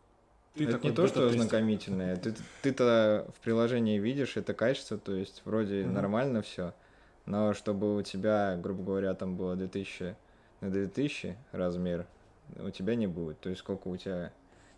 Ты 0.53 0.65
это 0.69 0.87
не 0.87 0.93
то, 0.93 1.05
что 1.07 1.27
ознакомительное. 1.27 2.15
Ты, 2.15 2.33
ты-то 2.61 3.29
в 3.35 3.41
приложении 3.41 3.99
видишь 3.99 4.37
это 4.37 4.53
качество, 4.53 4.97
то 4.97 5.13
есть 5.13 5.41
вроде 5.43 5.81
mm-hmm. 5.81 5.91
нормально 5.91 6.41
все, 6.41 6.73
но 7.25 7.53
чтобы 7.53 7.97
у 7.97 8.01
тебя, 8.01 8.55
грубо 8.55 8.83
говоря, 8.83 9.13
там 9.15 9.35
было 9.35 9.55
2000 9.57 10.15
на 10.61 10.71
2000 10.71 11.35
размер, 11.51 12.07
у 12.57 12.69
тебя 12.69 12.95
не 12.95 13.07
будет. 13.07 13.39
То 13.41 13.49
есть 13.49 13.59
сколько 13.59 13.89
у 13.89 13.97
тебя 13.97 14.31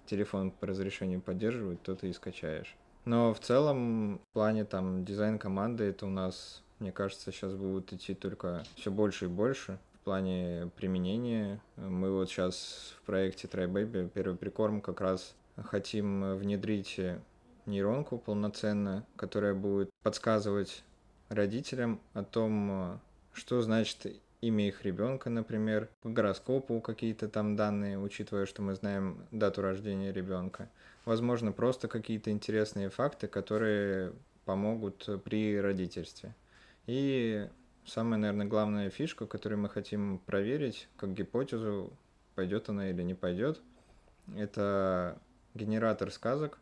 телефон 0.07 0.49
по 0.49 0.65
разрешению 0.65 1.21
поддерживает, 1.21 1.81
то 1.83 1.95
ты 1.95 2.09
и 2.09 2.13
скачаешь. 2.13 2.75
Но 3.07 3.33
в 3.33 3.39
целом, 3.39 4.17
в 4.17 4.33
плане 4.33 4.65
там 4.65 5.05
дизайн 5.05 5.39
команды, 5.39 5.85
это 5.85 6.05
у 6.05 6.09
нас, 6.09 6.61
мне 6.79 6.91
кажется, 6.91 7.31
сейчас 7.31 7.53
будут 7.53 7.93
идти 7.93 8.13
только 8.13 8.65
все 8.75 8.91
больше 8.91 9.25
и 9.25 9.27
больше 9.29 9.79
в 9.93 9.99
плане 10.03 10.69
применения. 10.75 11.61
Мы 11.77 12.11
вот 12.11 12.29
сейчас 12.29 12.97
в 12.97 13.05
проекте 13.05 13.47
Try 13.47 13.71
Baby 13.71 14.09
первый 14.09 14.35
прикорм 14.35 14.81
как 14.81 14.99
раз 14.99 15.35
хотим 15.55 16.35
внедрить 16.35 16.99
нейронку 17.65 18.17
полноценно, 18.17 19.05
которая 19.15 19.53
будет 19.53 19.89
подсказывать 20.03 20.83
родителям 21.29 22.01
о 22.13 22.25
том, 22.25 22.99
что 23.31 23.61
значит 23.61 24.21
имя 24.41 24.67
их 24.67 24.83
ребенка, 24.83 25.29
например, 25.29 25.89
по 26.01 26.09
гороскопу 26.09 26.79
какие-то 26.81 27.27
там 27.27 27.55
данные, 27.55 27.99
учитывая, 27.99 28.45
что 28.45 28.61
мы 28.61 28.75
знаем 28.75 29.25
дату 29.31 29.61
рождения 29.61 30.11
ребенка. 30.11 30.69
Возможно, 31.05 31.51
просто 31.51 31.87
какие-то 31.87 32.31
интересные 32.31 32.89
факты, 32.89 33.27
которые 33.27 34.13
помогут 34.45 35.09
при 35.23 35.59
родительстве. 35.59 36.35
И 36.85 37.47
самая, 37.85 38.19
наверное, 38.19 38.45
главная 38.45 38.89
фишка, 38.89 39.25
которую 39.25 39.59
мы 39.59 39.69
хотим 39.69 40.19
проверить, 40.19 40.87
как 40.97 41.13
гипотезу, 41.13 41.91
пойдет 42.35 42.69
она 42.69 42.89
или 42.89 43.01
не 43.01 43.13
пойдет, 43.13 43.61
это 44.35 45.17
генератор 45.53 46.11
сказок. 46.11 46.59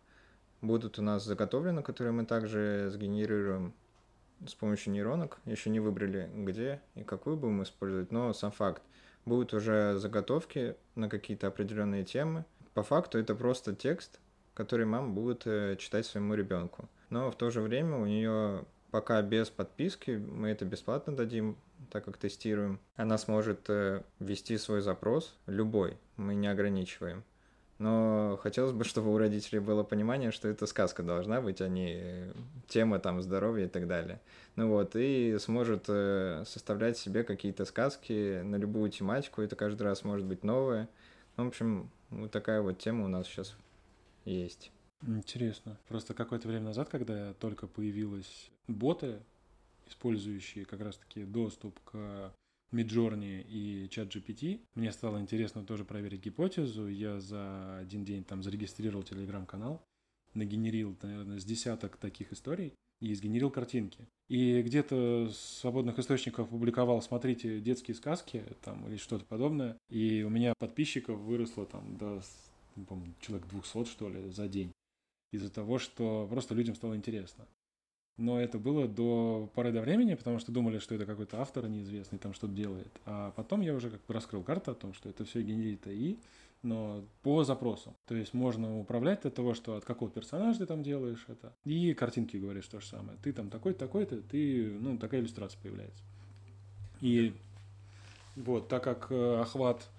Будут 0.61 0.97
у 0.99 1.01
нас 1.01 1.23
заготовлены, 1.23 1.83
которые 1.83 2.13
мы 2.13 2.25
также 2.25 2.89
сгенерируем 2.89 3.73
с 4.47 4.53
помощью 4.53 4.93
нейронок. 4.93 5.39
Еще 5.45 5.69
не 5.69 5.79
выбрали, 5.79 6.29
где 6.33 6.81
и 6.95 7.03
какую 7.03 7.37
будем 7.37 7.63
использовать, 7.63 8.11
но 8.11 8.33
сам 8.33 8.51
факт. 8.51 8.81
Будут 9.25 9.53
уже 9.53 9.97
заготовки 9.97 10.75
на 10.95 11.09
какие-то 11.09 11.47
определенные 11.47 12.03
темы. 12.03 12.45
По 12.73 12.83
факту 12.83 13.17
это 13.17 13.35
просто 13.35 13.75
текст, 13.75 14.19
который 14.53 14.85
мама 14.85 15.09
будет 15.09 15.47
э, 15.47 15.75
читать 15.77 16.05
своему 16.05 16.35
ребенку. 16.35 16.87
Но 17.09 17.31
в 17.31 17.35
то 17.35 17.49
же 17.49 17.61
время 17.61 17.97
у 17.97 18.05
нее 18.05 18.65
пока 18.91 19.21
без 19.21 19.49
подписки, 19.49 20.11
мы 20.11 20.49
это 20.49 20.63
бесплатно 20.63 21.15
дадим, 21.15 21.57
так 21.91 22.05
как 22.05 22.17
тестируем. 22.17 22.79
Она 22.95 23.17
сможет 23.17 23.69
э, 23.69 24.03
ввести 24.19 24.57
свой 24.57 24.81
запрос, 24.81 25.35
любой, 25.47 25.97
мы 26.17 26.35
не 26.35 26.47
ограничиваем. 26.47 27.23
Но 27.77 28.39
хотелось 28.41 28.71
бы, 28.71 28.83
чтобы 28.85 29.13
у 29.13 29.17
родителей 29.17 29.59
было 29.59 29.83
понимание, 29.83 30.31
что 30.31 30.47
это 30.47 30.65
сказка 30.65 31.03
должна 31.03 31.41
быть, 31.41 31.61
а 31.61 31.67
не 31.67 31.95
э, 31.97 32.31
тема 32.67 32.99
там 32.99 33.21
здоровья 33.21 33.65
и 33.65 33.69
так 33.69 33.87
далее. 33.87 34.21
Ну 34.55 34.69
вот, 34.69 34.95
и 34.95 35.37
сможет 35.39 35.85
э, 35.87 36.43
составлять 36.45 36.97
себе 36.97 37.23
какие-то 37.23 37.65
сказки 37.65 38.41
на 38.41 38.55
любую 38.55 38.89
тематику, 38.91 39.41
это 39.41 39.55
каждый 39.55 39.83
раз 39.83 40.03
может 40.03 40.25
быть 40.25 40.43
новое. 40.43 40.87
Ну, 41.37 41.45
в 41.45 41.47
общем, 41.47 41.89
вот 42.09 42.31
такая 42.31 42.61
вот 42.61 42.77
тема 42.77 43.05
у 43.05 43.09
нас 43.09 43.27
сейчас 43.27 43.55
есть. 44.23 44.71
Интересно. 45.05 45.77
Просто 45.87 46.13
какое-то 46.13 46.47
время 46.47 46.65
назад, 46.65 46.89
когда 46.89 47.33
только 47.33 47.67
появилась 47.67 48.49
боты, 48.67 49.19
использующие 49.87 50.65
как 50.65 50.81
раз-таки 50.81 51.23
доступ 51.23 51.77
к 51.83 52.31
Midjourney 52.75 53.43
и 53.47 53.87
ChatGPT. 53.87 54.61
Мне 54.75 54.91
стало 54.91 55.19
интересно 55.19 55.63
тоже 55.63 55.85
проверить 55.85 56.23
гипотезу. 56.23 56.87
Я 56.87 57.19
за 57.19 57.77
один 57.77 58.03
день 58.03 58.23
там 58.23 58.43
зарегистрировал 58.43 59.03
телеграм-канал, 59.03 59.81
нагенерил, 60.33 60.95
наверное, 61.01 61.39
с 61.39 61.45
десяток 61.45 61.97
таких 61.97 62.33
историй 62.33 62.73
и 63.01 63.13
сгенерил 63.13 63.49
картинки. 63.49 64.07
И 64.27 64.61
где-то 64.61 65.29
с 65.31 65.59
свободных 65.59 65.99
источников 65.99 66.49
публиковал, 66.49 67.01
смотрите, 67.01 67.59
детские 67.59 67.95
сказки 67.95 68.43
там 68.63 68.87
или 68.87 68.97
что-то 68.97 69.25
подобное. 69.25 69.77
И 69.89 70.23
у 70.23 70.29
меня 70.29 70.53
подписчиков 70.57 71.19
выросло 71.19 71.65
там 71.65 71.97
до, 71.97 72.21
по 72.87 72.99
человек 73.21 73.47
200, 73.47 73.85
что 73.85 74.09
ли, 74.09 74.29
за 74.31 74.47
день. 74.47 74.71
Из-за 75.31 75.49
того, 75.49 75.79
что 75.79 76.27
просто 76.29 76.55
людям 76.55 76.75
стало 76.75 76.95
интересно. 76.95 77.45
Но 78.17 78.39
это 78.39 78.59
было 78.59 78.87
до 78.87 79.49
поры 79.55 79.73
до 79.73 79.81
времени, 79.81 80.13
потому 80.15 80.39
что 80.39 80.51
думали, 80.51 80.79
что 80.79 80.95
это 80.95 81.05
какой-то 81.05 81.41
автор 81.41 81.67
неизвестный 81.67 82.17
там 82.17 82.33
что-то 82.33 82.53
делает. 82.53 82.91
А 83.05 83.31
потом 83.31 83.61
я 83.61 83.73
уже 83.73 83.89
как 83.89 84.05
бы 84.05 84.13
раскрыл 84.13 84.41
карту 84.41 84.71
о 84.71 84.75
том, 84.75 84.93
что 84.93 85.09
это 85.09 85.25
все 85.25 85.41
генерит 85.41 85.85
АИ, 85.85 86.15
но 86.63 87.03
по 87.23 87.43
запросу. 87.43 87.93
То 88.07 88.15
есть 88.15 88.33
можно 88.33 88.79
управлять 88.79 89.25
от 89.25 89.35
того, 89.35 89.53
что 89.53 89.75
от 89.75 89.83
какого 89.83 90.09
персонажа 90.09 90.59
ты 90.59 90.65
там 90.65 90.81
делаешь 90.81 91.25
это. 91.27 91.53
И 91.65 91.93
картинки 91.93 92.37
говоришь 92.37 92.67
то 92.67 92.79
же 92.79 92.87
самое. 92.87 93.17
Ты 93.21 93.33
там 93.33 93.49
такой-то, 93.49 93.79
такой-то, 93.79 94.21
ты, 94.21 94.77
ну, 94.79 94.97
такая 94.97 95.19
иллюстрация 95.19 95.59
появляется. 95.61 96.03
И 97.01 97.33
вот, 98.37 98.69
так 98.69 98.83
как 98.83 99.07
э, 99.11 99.41
охват 99.41 99.89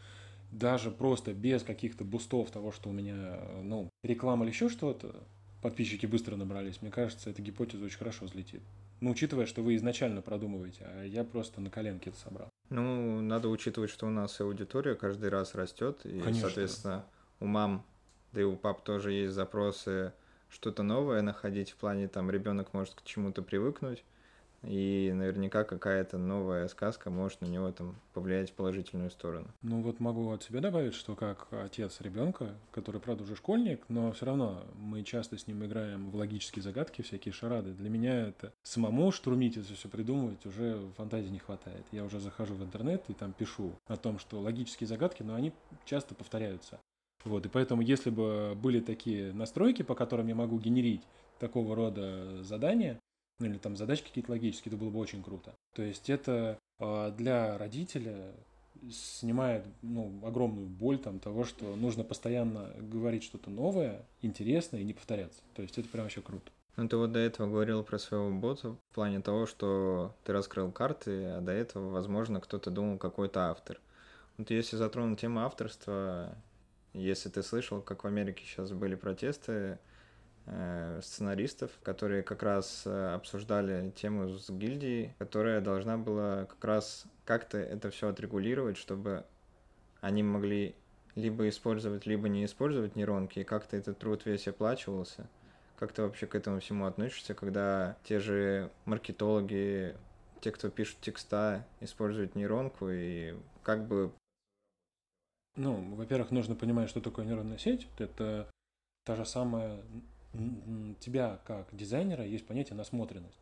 даже 0.51 0.91
просто 0.91 1.35
без 1.35 1.63
каких-то 1.63 2.05
бустов 2.05 2.51
того, 2.51 2.73
что 2.73 2.89
у 2.89 2.93
меня, 2.93 3.39
ну, 3.63 3.91
реклама 4.03 4.45
или 4.45 4.53
еще 4.53 4.69
что-то, 4.69 5.23
подписчики 5.67 6.07
быстро 6.07 6.37
набрались. 6.37 6.81
Мне 6.81 6.93
кажется, 6.93 7.29
эта 7.29 7.43
гипотеза 7.43 7.85
очень 7.85 7.99
хорошо 7.99 8.27
взлетит. 8.27 8.63
Ну, 9.01 9.11
учитывая, 9.11 9.47
что 9.47 9.63
вы 9.63 9.75
изначально 9.75 10.23
продумываете, 10.23 10.85
а 10.85 11.03
я 11.03 11.25
просто 11.25 11.61
на 11.61 11.71
коленке 11.71 12.11
это 12.11 12.19
собрал. 12.21 12.49
Ну, 12.71 13.21
надо 13.21 13.49
учитывать, 13.49 13.91
что 13.91 14.07
у 14.07 14.11
нас 14.11 14.41
аудитория 14.41 14.95
каждый 14.95 15.29
раз 15.29 15.57
растет, 15.57 15.99
и, 16.05 16.21
Конечно. 16.21 16.43
соответственно, 16.43 17.05
у 17.41 17.47
мам, 17.47 17.85
да 18.31 18.43
и 18.43 18.45
у 18.45 18.55
пап 18.55 18.85
тоже 18.85 19.11
есть 19.11 19.35
запросы 19.35 20.13
что-то 20.51 20.85
новое 20.85 21.21
находить 21.23 21.73
в 21.73 21.77
плане, 21.77 22.07
там, 22.07 22.31
ребенок 22.31 22.73
может 22.73 22.95
к 22.95 23.03
чему-то 23.03 23.43
привыкнуть, 23.43 24.05
и 24.67 25.13
наверняка 25.13 25.65
какая-то 25.65 26.19
новая 26.19 26.69
сказка 26.69 27.11
может 27.11 27.41
на 27.41 27.47
него 27.47 27.71
там 27.73 27.97
повлиять 28.15 28.51
в 28.51 28.55
положительную 28.55 29.11
сторону. 29.11 29.49
Ну 29.63 29.83
вот 29.83 30.01
могу 30.01 30.31
от 30.31 30.43
себя 30.43 30.61
добавить, 30.61 30.95
что 30.95 31.15
как 31.15 31.49
отец 31.51 32.01
ребенка, 32.01 32.55
который, 32.73 33.01
правда, 33.01 33.25
уже 33.25 33.37
школьник, 33.37 33.85
но 33.89 34.13
все 34.13 34.27
равно 34.27 34.65
мы 34.77 35.03
часто 35.03 35.39
с 35.39 35.47
ним 35.47 35.65
играем 35.65 36.11
в 36.11 36.17
логические 36.17 36.63
загадки, 36.63 37.03
всякие 37.03 37.33
шарады. 37.33 37.73
Для 37.73 37.91
меня 37.91 38.29
это 38.29 38.53
самому 38.63 39.13
штурмить 39.13 39.57
это 39.57 39.73
все 39.75 39.89
придумывать 39.89 40.45
уже 40.47 40.81
фантазии 40.97 41.29
не 41.29 41.39
хватает. 41.39 41.85
Я 41.93 42.05
уже 42.05 42.21
захожу 42.21 42.55
в 42.55 42.63
интернет 42.63 43.05
и 43.09 43.15
там 43.15 43.33
пишу 43.33 43.73
о 43.87 43.97
том, 43.97 44.19
что 44.19 44.41
логические 44.41 44.87
загадки, 44.89 45.23
но 45.23 45.35
они 45.35 45.53
часто 45.85 46.15
повторяются. 46.15 46.81
Вот, 47.25 47.45
и 47.45 47.49
поэтому, 47.49 47.83
если 47.83 48.11
бы 48.11 48.55
были 48.55 48.81
такие 48.81 49.33
настройки, 49.33 49.83
по 49.83 49.95
которым 49.95 50.29
я 50.29 50.35
могу 50.35 50.59
генерить 50.59 51.03
такого 51.39 51.75
рода 51.75 52.43
задания, 52.43 53.01
ну 53.39 53.47
или 53.47 53.59
там 53.59 53.77
задачи 53.77 54.03
какие-то 54.03 54.33
логические, 54.33 54.73
это 54.73 54.83
было 54.83 54.91
бы 54.91 54.99
очень 54.99 55.23
круто. 55.23 55.55
То 55.75 55.83
есть 55.83 56.09
это 56.11 56.59
э, 56.79 57.13
для 57.17 57.59
родителя 57.59 58.33
снимает 58.91 59.65
ну, 59.83 60.21
огромную 60.25 60.67
боль 60.67 60.99
там, 60.99 61.19
того, 61.19 61.45
что 61.45 61.77
нужно 61.77 62.05
постоянно 62.05 62.71
говорить 62.79 63.25
что-то 63.25 63.51
новое, 63.51 64.05
интересное 64.23 64.81
и 64.81 64.85
не 64.85 64.93
повторяться. 64.93 65.41
То 65.55 65.63
есть 65.63 65.77
это 65.79 65.89
прям 65.89 66.05
вообще 66.05 66.21
круто. 66.21 66.51
Ну, 66.77 66.89
ты 66.89 66.97
вот 66.97 67.13
до 67.13 67.19
этого 67.19 67.49
говорил 67.49 67.83
про 67.83 67.99
своего 67.99 68.31
бота 68.31 68.73
в 68.91 68.95
плане 68.95 69.21
того, 69.21 69.47
что 69.47 70.15
ты 70.25 70.33
раскрыл 70.33 70.71
карты, 70.71 71.25
а 71.25 71.41
до 71.41 71.53
этого, 71.53 71.91
возможно, 71.91 72.41
кто-то 72.41 72.71
думал 72.71 72.99
какой-то 72.99 73.51
автор. 73.51 73.81
Вот 74.37 74.51
если 74.51 74.77
затронуть 74.77 75.19
тему 75.19 75.41
авторства, 75.41 76.37
если 76.93 77.31
ты 77.31 77.43
слышал, 77.43 77.81
как 77.81 78.05
в 78.05 78.07
Америке 78.07 78.45
сейчас 78.45 78.73
были 78.73 78.95
протесты, 78.95 79.79
сценаристов, 81.03 81.73
которые 81.83 82.23
как 82.23 82.43
раз 82.43 82.83
э, 82.87 83.15
обсуждали 83.15 83.91
тему 83.91 84.29
с 84.29 84.49
гильдией, 84.49 85.15
которая 85.19 85.61
должна 85.61 85.99
была 85.99 86.45
как 86.45 86.65
раз 86.65 87.05
как-то 87.25 87.59
это 87.59 87.91
все 87.91 88.09
отрегулировать, 88.09 88.77
чтобы 88.77 89.25
они 90.01 90.23
могли 90.23 90.77
либо 91.17 91.49
использовать, 91.49 92.07
либо 92.07 92.29
не 92.29 92.45
использовать 92.45 92.95
нейронки, 92.95 93.41
и 93.41 93.45
как-то 93.45 93.77
этот 93.77 93.99
труд 93.99 94.25
весь 94.25 94.47
оплачивался. 94.47 95.29
Как 95.79 95.93
ты 95.93 96.03
вообще 96.03 96.27
к 96.27 96.35
этому 96.35 96.61
всему 96.61 96.87
относишься, 96.87 97.35
когда 97.35 97.97
те 98.05 98.21
же 98.21 98.71
маркетологи 98.85 99.97
те, 100.41 100.53
кто 100.53 100.71
пишут 100.71 101.01
текста, 101.01 101.67
используют 101.81 102.35
нейронку, 102.35 102.89
и 102.89 103.35
как 103.63 103.87
бы... 103.87 104.13
Ну, 105.57 105.95
во-первых, 105.97 106.31
нужно 106.31 106.55
понимать, 106.55 106.89
что 106.89 107.01
такое 107.01 107.25
нейронная 107.25 107.59
сеть. 107.59 107.89
Это 107.99 108.49
та 109.05 109.17
же 109.17 109.25
самая... 109.25 109.81
Тебя, 111.01 111.41
как 111.47 111.69
дизайнера, 111.73 112.25
есть 112.25 112.47
понятие 112.47 112.77
насмотренность. 112.77 113.41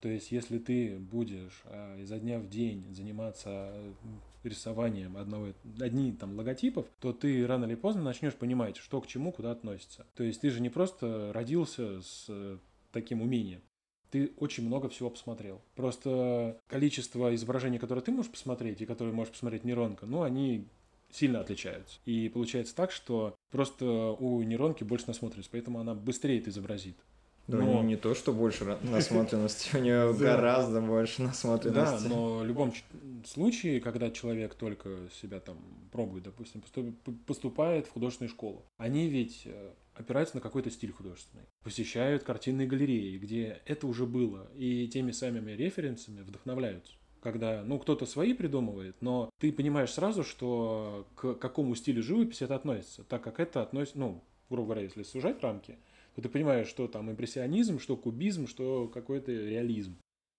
То 0.00 0.08
есть, 0.08 0.32
если 0.32 0.58
ты 0.58 0.98
будешь 0.98 1.62
а, 1.66 1.98
изо 1.98 2.18
дня 2.18 2.38
в 2.38 2.48
день 2.48 2.86
заниматься 2.94 3.70
рисованием 4.42 5.18
одного, 5.18 5.52
одни 5.78 6.12
там 6.12 6.36
логотипов, 6.38 6.86
то 7.00 7.12
ты 7.12 7.46
рано 7.46 7.66
или 7.66 7.74
поздно 7.74 8.02
начнешь 8.02 8.34
понимать, 8.34 8.78
что 8.78 9.00
к 9.02 9.06
чему, 9.06 9.30
куда 9.30 9.50
относится. 9.50 10.06
То 10.14 10.24
есть, 10.24 10.40
ты 10.40 10.50
же 10.50 10.62
не 10.62 10.70
просто 10.70 11.32
родился 11.34 12.00
с 12.00 12.26
э, 12.28 12.58
таким 12.92 13.20
умением 13.20 13.60
ты 14.10 14.32
очень 14.38 14.66
много 14.66 14.88
всего 14.88 15.10
посмотрел. 15.10 15.60
Просто 15.74 16.60
количество 16.66 17.34
изображений, 17.34 17.78
которые 17.78 18.02
ты 18.04 18.10
можешь 18.10 18.30
посмотреть 18.30 18.80
и 18.80 18.86
которые 18.86 19.14
можешь 19.14 19.32
посмотреть 19.32 19.64
нейронка, 19.64 20.06
ну, 20.06 20.22
они 20.22 20.66
сильно 21.10 21.40
отличаются. 21.40 21.98
И 22.04 22.28
получается 22.28 22.74
так, 22.74 22.92
что 22.92 23.34
просто 23.50 23.84
у 23.84 24.42
нейронки 24.42 24.84
больше 24.84 25.06
насмотренность, 25.08 25.50
поэтому 25.50 25.80
она 25.80 25.94
быстрее 25.94 26.38
это 26.38 26.50
изобразит. 26.50 26.96
Но... 27.46 27.58
Ну, 27.58 27.82
не 27.82 27.96
то, 27.96 28.14
что 28.14 28.32
больше 28.32 28.64
насмотренности, 28.82 29.76
у 29.76 29.80
нее 29.80 30.14
гораздо 30.14 30.80
больше 30.80 31.22
насмотренности. 31.22 32.04
Да, 32.04 32.08
но 32.08 32.38
в 32.38 32.44
любом 32.44 32.72
случае, 33.26 33.80
когда 33.80 34.10
человек 34.10 34.54
только 34.54 35.08
себя 35.20 35.40
там 35.40 35.58
пробует, 35.90 36.24
допустим, 36.24 36.62
поступает 37.26 37.86
в 37.86 37.92
художественную 37.92 38.30
школу, 38.30 38.64
они 38.76 39.08
ведь 39.08 39.42
э, 39.46 39.72
опираются 39.94 40.36
на 40.36 40.40
какой-то 40.40 40.70
стиль 40.70 40.92
художественный, 40.92 41.44
посещают 41.64 42.22
картинные 42.22 42.68
галереи, 42.68 43.18
где 43.18 43.60
это 43.66 43.86
уже 43.88 44.06
было, 44.06 44.48
и 44.56 44.86
теми 44.86 45.10
самыми 45.10 45.52
референсами 45.52 46.20
вдохновляются 46.20 46.92
когда, 47.20 47.62
ну, 47.64 47.78
кто-то 47.78 48.06
свои 48.06 48.34
придумывает, 48.34 48.96
но 49.00 49.30
ты 49.38 49.52
понимаешь 49.52 49.92
сразу, 49.92 50.24
что 50.24 51.06
к 51.14 51.34
какому 51.34 51.74
стилю 51.74 52.02
живописи 52.02 52.44
это 52.44 52.56
относится, 52.56 53.04
так 53.04 53.22
как 53.22 53.40
это 53.40 53.62
относится, 53.62 53.98
ну, 53.98 54.24
грубо 54.48 54.68
говоря, 54.68 54.82
если 54.82 55.02
сужать 55.02 55.42
рамки, 55.42 55.78
то 56.14 56.22
ты 56.22 56.28
понимаешь, 56.28 56.68
что 56.68 56.88
там 56.88 57.10
импрессионизм, 57.10 57.78
что 57.78 57.96
кубизм, 57.96 58.46
что 58.46 58.88
какой-то 58.88 59.32
реализм. 59.32 59.96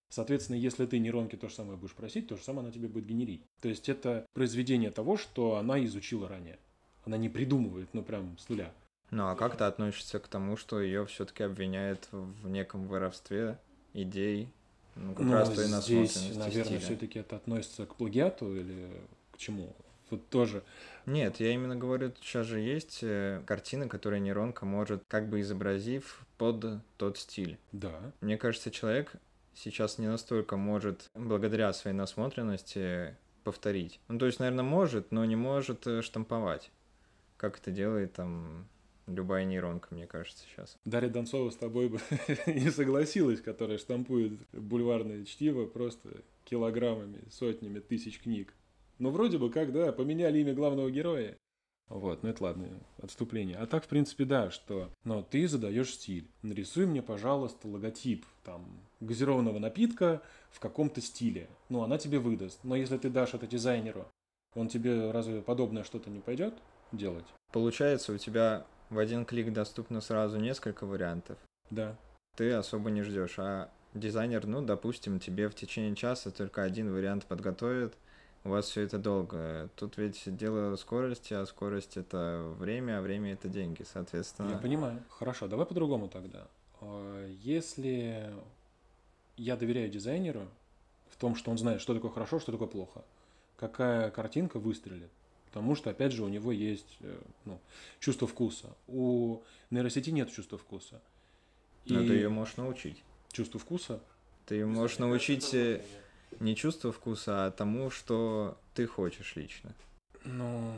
Соответственно, 0.10 0.58
если 0.58 0.86
ты 0.86 1.00
нейронки 1.00 1.38
то 1.38 1.48
же 1.48 1.56
самое 1.56 1.78
будешь 1.78 1.94
просить, 1.94 2.28
то 2.28 2.36
же 2.36 2.44
самое 2.44 2.66
она 2.66 2.74
тебе 2.74 2.90
будет 2.90 3.06
генерить. 3.06 3.44
То 3.62 3.70
есть 3.70 3.88
это 3.88 4.26
произведение 4.34 4.92
того, 4.92 5.16
что 5.16 5.56
она 5.56 5.84
изучила 5.86 6.28
ранее. 6.28 6.60
Она 7.06 7.18
не 7.18 7.30
придумывает, 7.30 7.90
ну, 7.94 8.04
прям 8.04 8.38
с 8.38 8.50
нуля. 8.50 8.74
Ну 9.10 9.28
а 9.28 9.36
как 9.36 9.58
ты 9.58 9.64
относишься 9.64 10.20
к 10.20 10.28
тому, 10.28 10.58
что 10.58 10.82
ее 10.82 11.06
все-таки 11.06 11.44
обвиняют 11.44 12.08
в 12.12 12.50
неком 12.50 12.88
воровстве 12.88 13.60
идей, 13.94 14.54
ну 14.96 15.14
как 15.14 15.26
ну, 15.26 15.34
раз 15.34 15.50
той 15.50 15.66
здесь, 15.66 16.36
наверное, 16.36 16.80
все-таки 16.80 17.20
это 17.20 17.38
относится 17.38 17.86
к 17.86 17.96
плагиату 17.96 18.56
или 18.56 18.90
к 19.32 19.38
чему? 19.38 19.76
Вот 20.10 20.28
тоже. 20.30 20.64
Нет, 21.06 21.40
я 21.40 21.54
именно 21.54 21.76
говорю, 21.76 22.12
сейчас 22.22 22.46
же 22.46 22.60
есть 22.60 23.00
э, 23.02 23.42
картины, 23.46 23.88
которые 23.88 24.20
нейронка 24.20 24.66
может, 24.66 25.04
как 25.08 25.30
бы 25.30 25.40
изобразив 25.40 26.26
под 26.38 26.66
тот 26.98 27.18
стиль. 27.18 27.58
Да. 27.72 28.12
Мне 28.20 28.38
кажется, 28.38 28.72
человек 28.72 29.14
сейчас 29.56 29.98
не 29.98 30.08
настолько 30.08 30.58
может, 30.58 31.10
благодаря 31.16 31.72
своей 31.74 31.96
насмотренности, 31.96 33.16
повторить. 33.44 34.00
Ну, 34.08 34.20
то 34.20 34.26
есть, 34.26 34.40
наверное, 34.40 34.64
может, 34.64 35.12
но 35.12 35.26
не 35.26 35.36
может 35.36 35.88
э, 35.88 36.02
штамповать. 36.02 36.72
Как 37.38 37.58
это 37.58 37.72
делает 37.72 38.14
там 38.14 38.68
любая 39.16 39.46
нейронка, 39.46 39.90
мне 39.92 40.08
кажется, 40.08 40.44
сейчас. 40.46 40.78
Дарья 40.86 41.10
Донцова 41.10 41.50
с 41.50 41.56
тобой 41.56 41.90
бы 41.90 42.00
не 42.48 42.72
согласилась, 42.72 43.42
которая 43.42 43.78
штампует 43.78 44.34
бульварное 44.52 45.26
чтиво 45.26 45.66
просто 45.66 46.10
килограммами, 46.46 47.24
сотнями 47.30 47.80
тысяч 47.80 48.20
книг. 48.20 48.54
Но 49.00 49.10
вроде 49.10 49.38
бы 49.38 49.50
как, 49.50 49.72
да, 49.72 49.92
поменяли 49.92 50.40
имя 50.40 50.54
главного 50.54 50.92
героя. 50.92 51.38
Вот, 51.92 52.24
ну 52.24 52.30
это 52.30 52.44
ладно, 52.44 52.68
отступление. 53.02 53.58
А 53.58 53.68
так, 53.68 53.84
в 53.84 53.88
принципе, 53.88 54.24
да, 54.24 54.50
что, 54.50 54.90
но 55.04 55.24
ты 55.24 55.46
задаешь 55.48 55.94
стиль. 55.94 56.30
Нарисуй 56.42 56.86
мне, 56.86 57.02
пожалуйста, 57.02 57.68
логотип, 57.68 58.26
там, 58.46 58.80
газированного 59.02 59.60
напитка 59.60 60.22
в 60.52 60.62
каком-то 60.62 61.02
стиле. 61.02 61.50
Ну, 61.68 61.84
она 61.84 61.98
тебе 61.98 62.20
выдаст. 62.20 62.60
Но 62.64 62.78
если 62.78 62.98
ты 62.98 63.10
дашь 63.10 63.34
это 63.34 63.46
дизайнеру, 63.46 64.08
он 64.56 64.70
тебе 64.70 65.12
разве 65.12 65.42
подобное 65.42 65.84
что-то 65.84 66.10
не 66.10 66.20
пойдет 66.20 66.54
делать? 66.92 67.26
Получается, 67.52 68.14
у 68.14 68.18
тебя 68.18 68.66
в 68.92 69.00
один 69.00 69.26
клик 69.26 69.52
доступно 69.52 70.02
сразу 70.02 70.38
несколько 70.38 70.86
вариантов. 70.86 71.38
Да. 71.72 71.98
Ты 72.36 72.52
особо 72.52 72.92
не 72.92 73.02
ждешь, 73.02 73.40
а 73.40 73.70
дизайнер, 73.94 74.46
ну, 74.46 74.62
допустим, 74.62 75.20
тебе 75.20 75.50
в 75.50 75.56
течение 75.56 75.96
часа 75.96 76.30
только 76.30 76.62
один 76.62 76.94
вариант 76.94 77.26
подготовит, 77.26 77.96
у 78.44 78.50
вас 78.50 78.66
все 78.66 78.82
это 78.82 78.98
долго. 78.98 79.70
Тут 79.76 79.98
ведь 79.98 80.24
дело 80.36 80.76
скорости, 80.76 81.34
а 81.34 81.46
скорость 81.46 81.98
это 81.98 82.54
время, 82.60 83.00
а 83.00 83.02
время 83.02 83.34
это 83.34 83.48
деньги, 83.48 83.84
соответственно. 83.84 84.52
Я 84.52 84.58
понимаю. 84.58 85.02
Хорошо, 85.10 85.48
давай 85.48 85.66
по-другому 85.66 86.08
тогда. 86.08 86.48
А, 86.82 87.28
если 87.28 88.34
я 89.38 89.56
доверяю 89.56 89.90
дизайнеру 89.90 90.48
в 91.10 91.18
том, 91.18 91.36
что 91.36 91.52
он 91.52 91.58
знает, 91.58 91.82
что 91.82 91.94
такое 91.94 92.12
хорошо, 92.12 92.40
что 92.40 92.52
такое 92.52 92.68
плохо, 92.68 93.04
какая 93.58 94.10
картинка 94.12 94.60
выстрелит, 94.60 95.12
Потому 95.52 95.76
что, 95.76 95.90
опять 95.90 96.14
же, 96.14 96.24
у 96.24 96.30
него 96.30 96.54
есть 96.54 96.98
э, 97.02 97.20
ну, 97.44 97.60
чувство 98.00 98.26
вкуса. 98.26 98.70
У 98.88 99.42
нейросети 99.70 100.10
нет 100.10 100.32
чувства 100.32 100.58
вкуса. 100.58 101.02
И... 101.86 101.94
Но 101.94 102.00
ты 102.00 102.14
ее 102.14 102.30
можешь 102.30 102.56
научить. 102.56 103.04
Чувство 103.34 103.60
вкуса? 103.60 104.02
Ты 104.46 104.56
ее 104.56 104.66
можешь 104.66 104.98
научить 104.98 105.54
э, 105.54 105.84
не 106.40 106.56
чувство 106.56 106.94
вкуса, 106.94 107.46
а 107.46 107.52
тому, 107.52 107.90
что 107.90 108.58
ты 108.74 108.88
хочешь 108.88 109.36
лично. 109.36 109.76
Ну, 110.24 110.74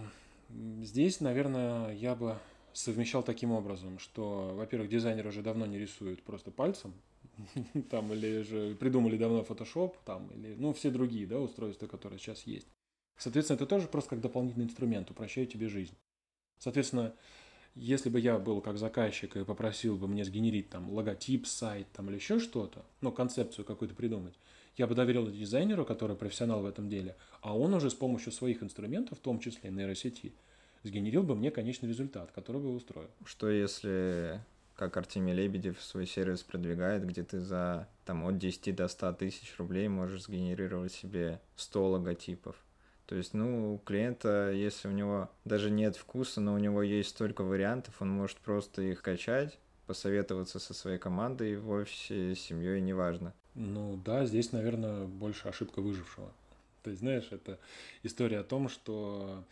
здесь, 0.82 1.20
наверное, 1.20 1.94
я 1.94 2.16
бы 2.16 2.40
совмещал 2.74 3.22
таким 3.22 3.52
образом, 3.52 4.00
что, 4.00 4.54
во-первых, 4.56 4.90
дизайнер 4.90 5.28
уже 5.28 5.44
давно 5.44 5.68
не 5.68 5.78
рисует 5.78 6.24
просто 6.24 6.50
пальцем, 6.50 6.96
там, 7.92 8.12
или 8.12 8.42
же 8.42 8.76
придумали 8.76 9.18
давно 9.18 9.42
Photoshop, 9.42 9.94
там, 10.04 10.30
или, 10.30 10.56
ну, 10.58 10.74
все 10.74 10.90
другие, 10.90 11.28
да, 11.28 11.40
устройства, 11.40 11.86
которые 11.86 12.18
сейчас 12.18 12.44
есть. 12.48 12.68
Соответственно, 13.18 13.56
это 13.56 13.66
тоже 13.66 13.88
просто 13.88 14.12
как 14.12 14.22
дополнительный 14.22 14.66
инструмент, 14.66 15.10
упрощает 15.12 15.52
тебе 15.52 15.70
жизнь. 15.70 15.96
Соответственно, 16.60 17.14
если 17.76 18.10
бы 18.10 18.20
я 18.20 18.38
был 18.38 18.62
как 18.62 18.78
заказчик 18.78 19.36
и 19.36 19.44
попросил 19.44 19.98
бы 19.98 20.08
мне 20.08 20.24
сгенерить 20.24 20.70
там 20.70 20.90
логотип, 20.92 21.48
сайт 21.48 21.88
там 21.94 22.10
или 22.10 22.16
еще 22.16 22.40
что-то, 22.40 22.86
ну, 23.02 23.12
концепцию 23.12 23.66
какую-то 23.66 23.96
придумать, 23.96 24.36
я 24.78 24.88
бы 24.88 24.96
доверил 24.96 25.30
дизайнеру, 25.30 25.86
который 25.86 26.16
профессионал 26.16 26.62
в 26.62 26.66
этом 26.66 26.90
деле, 26.90 27.16
а 27.42 27.58
он 27.58 27.74
уже 27.74 27.90
с 27.90 27.94
помощью 27.94 28.32
своих 28.32 28.64
инструментов, 28.64 29.20
в 29.20 29.22
том 29.22 29.40
числе 29.40 29.70
нейросети, 29.72 30.34
сгенерил 30.84 31.24
бы 31.24 31.36
мне 31.36 31.52
конечный 31.52 31.90
результат, 31.90 32.32
который 32.32 32.62
бы 32.62 32.74
устроил. 32.74 33.10
Что 33.26 33.50
если, 33.50 34.40
как 34.76 34.96
Артемий 34.98 35.34
Лебедев 35.34 35.82
свой 35.82 36.06
сервис 36.06 36.44
продвигает, 36.44 37.06
где 37.06 37.24
ты 37.24 37.40
за 37.40 37.88
там, 38.06 38.24
от 38.26 38.38
10 38.38 38.76
до 38.76 38.88
100 38.88 39.14
тысяч 39.14 39.54
рублей 39.58 39.88
можешь 39.88 40.24
сгенерировать 40.24 40.94
себе 40.94 41.40
100 41.56 41.90
логотипов? 41.90 42.56
То 43.06 43.16
есть, 43.16 43.34
ну, 43.34 43.76
у 43.76 43.78
клиента, 43.80 44.52
если 44.52 44.88
у 44.88 44.92
него 44.92 45.30
даже 45.46 45.70
нет 45.70 45.96
вкуса, 45.96 46.40
но 46.42 46.54
у 46.54 46.58
него 46.58 46.82
есть 46.82 47.10
столько 47.10 47.44
вариантов, 47.44 47.96
он 48.00 48.10
может 48.10 48.38
просто 48.38 48.82
их 48.82 49.02
качать, 49.02 49.60
посоветоваться 49.88 50.60
со 50.60 50.74
своей 50.74 50.98
командой 50.98 51.58
в 51.58 51.70
офисе, 51.70 52.34
с 52.34 52.40
семьей, 52.40 52.82
неважно. 52.82 53.34
Ну 53.56 54.00
да, 54.04 54.26
здесь, 54.26 54.52
наверное, 54.52 55.06
больше 55.06 55.48
ошибка 55.48 55.82
выжившего. 55.82 56.32
То 56.82 56.90
есть, 56.90 57.02
знаешь, 57.02 57.28
это 57.32 57.60
история 58.04 58.40
о 58.40 58.44
том, 58.44 58.70
что 58.70 59.44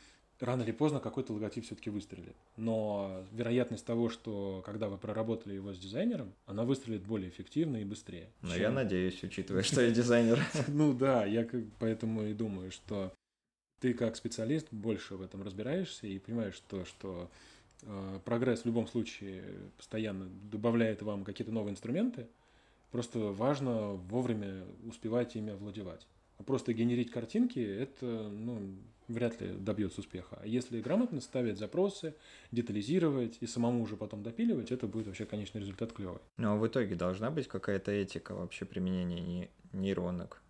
рано 0.42 0.64
или 0.64 0.72
поздно 0.72 1.00
какой-то 1.00 1.34
логотип 1.34 1.66
все-таки 1.66 1.90
выстрелит. 1.90 2.36
Но 2.58 3.24
вероятность 3.32 3.86
того, 3.86 4.10
что 4.10 4.62
когда 4.66 4.90
вы 4.90 4.98
проработали 4.98 5.54
его 5.54 5.74
с 5.74 5.80
дизайнером, 5.80 6.34
она 6.46 6.64
выстрелит 6.64 7.04
более 7.04 7.30
эффективно 7.30 7.78
и 7.78 7.86
быстрее. 7.86 8.30
Но 8.42 8.50
чем... 8.50 8.62
я 8.62 8.72
надеюсь, 8.72 9.24
учитывая, 9.24 9.64
что 9.64 9.82
я 9.82 9.92
дизайнер. 9.92 10.40
Ну 10.68 10.94
да, 10.94 11.26
я 11.26 11.48
поэтому 11.80 12.24
и 12.24 12.34
думаю, 12.34 12.72
что 12.72 13.14
ты 13.82 13.94
как 13.94 14.16
специалист 14.16 14.68
больше 14.72 15.16
в 15.16 15.22
этом 15.22 15.42
разбираешься 15.42 16.08
и 16.08 16.20
понимаешь 16.20 16.62
то, 16.70 16.86
что 16.86 17.30
э, 17.82 18.20
прогресс 18.24 18.62
в 18.62 18.66
любом 18.66 18.88
случае 18.88 19.44
постоянно 19.76 20.30
добавляет 20.50 21.02
вам 21.02 21.26
какие-то 21.26 21.52
новые 21.52 21.72
инструменты. 21.72 22.28
Просто 22.92 23.20
важно 23.20 23.94
вовремя 23.94 24.64
успевать 24.86 25.36
ими 25.36 25.52
овладевать. 25.54 26.06
А 26.38 26.44
просто 26.44 26.74
генерить 26.74 27.10
картинки, 27.10 27.60
это 27.60 28.06
ну, 28.06 28.76
вряд 29.08 29.42
ли 29.42 29.52
добьется 29.52 30.02
успеха. 30.02 30.40
А 30.42 30.46
если 30.46 30.80
грамотно 30.80 31.20
ставить 31.20 31.58
запросы, 31.58 32.14
детализировать 32.52 33.38
и 33.40 33.48
самому 33.48 33.82
уже 33.82 33.98
потом 33.98 34.22
допиливать, 34.22 34.72
это 34.72 34.86
будет 34.88 35.08
вообще 35.08 35.26
конечный 35.26 35.62
результат 35.62 35.92
клевый. 35.92 36.22
Ну 36.38 36.52
а 36.52 36.56
в 36.56 36.68
итоге 36.68 36.94
должна 36.94 37.32
быть 37.32 37.48
какая-то 37.48 37.92
этика 37.92 38.36
вообще 38.36 38.66
применения 38.66 39.50
нейронок? 39.74 40.41